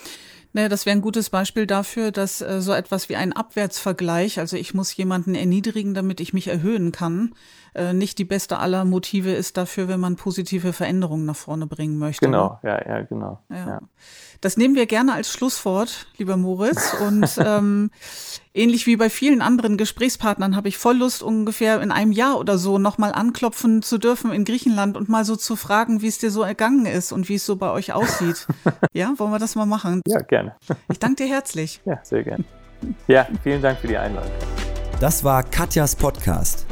Naja, 0.54 0.70
das 0.70 0.86
wäre 0.86 0.96
ein 0.96 1.02
gutes 1.02 1.32
Beispiel 1.32 1.66
dafür, 1.66 2.12
dass 2.12 2.42
äh, 2.42 2.62
so 2.62 2.74
etwas 2.74 3.10
wie 3.10 3.16
ein 3.16 3.34
Abwärtsvergleich, 3.34 4.40
also 4.40 4.56
ich 4.56 4.74
muss 4.74 4.96
jemanden 4.96 5.34
erniedrigen, 5.34 5.94
damit 5.96 6.20
ich 6.20 6.34
mich 6.34 6.48
erhöhen 6.48 6.92
kann, 6.92 7.34
äh, 7.76 7.94
nicht 7.94 8.20
die 8.20 8.26
beste 8.26 8.60
aller 8.60 8.86
Motive 8.86 9.32
ist 9.32 9.58
dafür, 9.58 9.88
wenn 9.88 10.00
man 10.00 10.16
positive 10.16 10.74
Veränderungen 10.74 11.26
nach 11.26 11.36
vorne 11.36 11.66
bringen 11.66 11.98
möchte. 11.98 12.26
Genau, 12.26 12.60
ne? 12.62 12.70
ja, 12.70 12.88
ja, 12.88 13.02
genau. 13.02 13.40
Ja. 13.50 13.68
ja. 13.68 13.82
Das 14.42 14.58
nehmen 14.58 14.76
wir 14.76 14.86
gerne 14.86 15.14
als 15.14 15.32
Schlusswort, 15.32 16.06
lieber 16.18 16.38
Moritz. 16.38 16.94
Und 16.94 17.28
ähm, 17.44 17.90
ähnlich 18.54 18.86
wie 18.86 18.98
bei 18.98 19.10
vielen 19.10 19.42
anderen 19.42 19.78
Gesprächspartnern 19.78 20.56
habe 20.56 20.68
ich 20.68 20.78
voll 20.78 20.98
Lust, 20.98 21.24
ungefähr 21.24 21.82
in 21.82 21.92
einem 21.92 22.12
Jahr 22.12 22.38
oder 22.38 22.58
so 22.58 22.78
nochmal 22.78 23.14
anklopfen 23.14 23.82
zu 23.82 23.98
dürfen 23.98 24.32
in 24.32 24.46
Griechenland 24.46 24.98
und 24.98 25.10
mal 25.10 25.26
so 25.26 25.36
zu 25.36 25.56
fragen, 25.56 26.02
wie 26.02 26.08
es 26.08 26.20
dir 26.20 26.30
so 26.30 26.44
ergangen 26.44 26.86
ist 26.86 27.12
und 27.12 27.30
wie 27.30 27.36
es 27.36 27.46
so 27.46 27.56
bei 27.56 27.72
euch 27.72 27.94
aussieht. 27.94 28.46
ja, 28.94 29.14
wollen 29.18 29.32
wir 29.32 29.40
das 29.40 29.56
mal 29.56 29.66
machen? 29.66 30.02
Ja, 30.06 30.20
gerne. 30.44 30.56
Ich 30.92 31.00
danke 31.00 31.24
dir 31.24 31.30
herzlich. 31.30 31.82
Ja, 31.86 32.00
sehr 32.04 32.24
gerne. 32.24 32.44
Ja, 33.08 33.28
vielen 33.44 33.62
Dank 33.62 33.80
für 33.80 33.88
die 33.88 33.98
Einladung. 33.98 34.32
Das 35.00 35.24
war 35.24 35.44
Katjas 35.44 35.96
Podcast. 35.96 36.66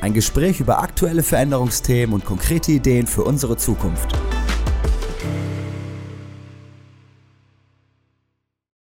Ein 0.00 0.14
Gespräch 0.14 0.60
über 0.60 0.80
aktuelle 0.80 1.22
Veränderungsthemen 1.22 2.14
und 2.14 2.24
konkrete 2.24 2.72
Ideen 2.72 3.06
für 3.06 3.24
unsere 3.24 3.56
Zukunft. 3.56 4.16